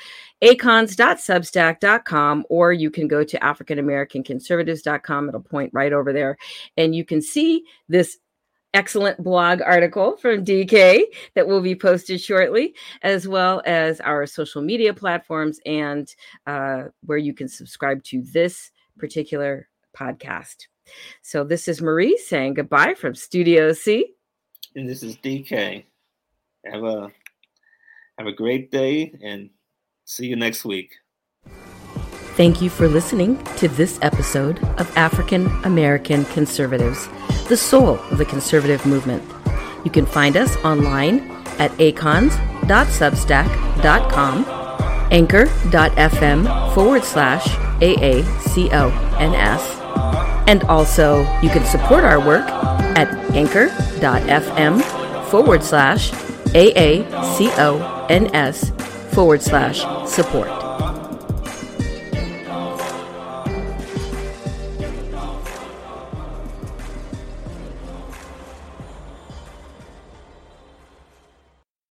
[0.42, 5.28] acons.substack.com or you can go to africanamericanconservatives.com.
[5.28, 6.38] It'll point right over there.
[6.78, 8.16] And you can see this
[8.72, 11.02] excellent blog article from DK
[11.34, 16.08] that will be posted shortly, as well as our social media platforms and
[16.46, 19.68] uh, where you can subscribe to this particular
[19.98, 20.66] podcast.
[21.22, 24.14] So this is Marie saying goodbye from Studio C.
[24.74, 25.84] And this is DK.
[26.66, 27.10] Have a
[28.18, 29.50] have a great day and
[30.04, 30.94] see you next week.
[32.36, 37.08] Thank you for listening to this episode of African American Conservatives,
[37.48, 39.22] the soul of the conservative movement.
[39.84, 44.44] You can find us online at acons.substack.com,
[45.12, 47.46] anchor.fm forward slash
[47.80, 49.73] AACONS
[50.46, 52.46] and also, you can support our work
[52.96, 54.82] at anchor.fm
[55.30, 56.10] forward slash
[56.52, 57.50] AACONS
[59.12, 60.63] forward slash support.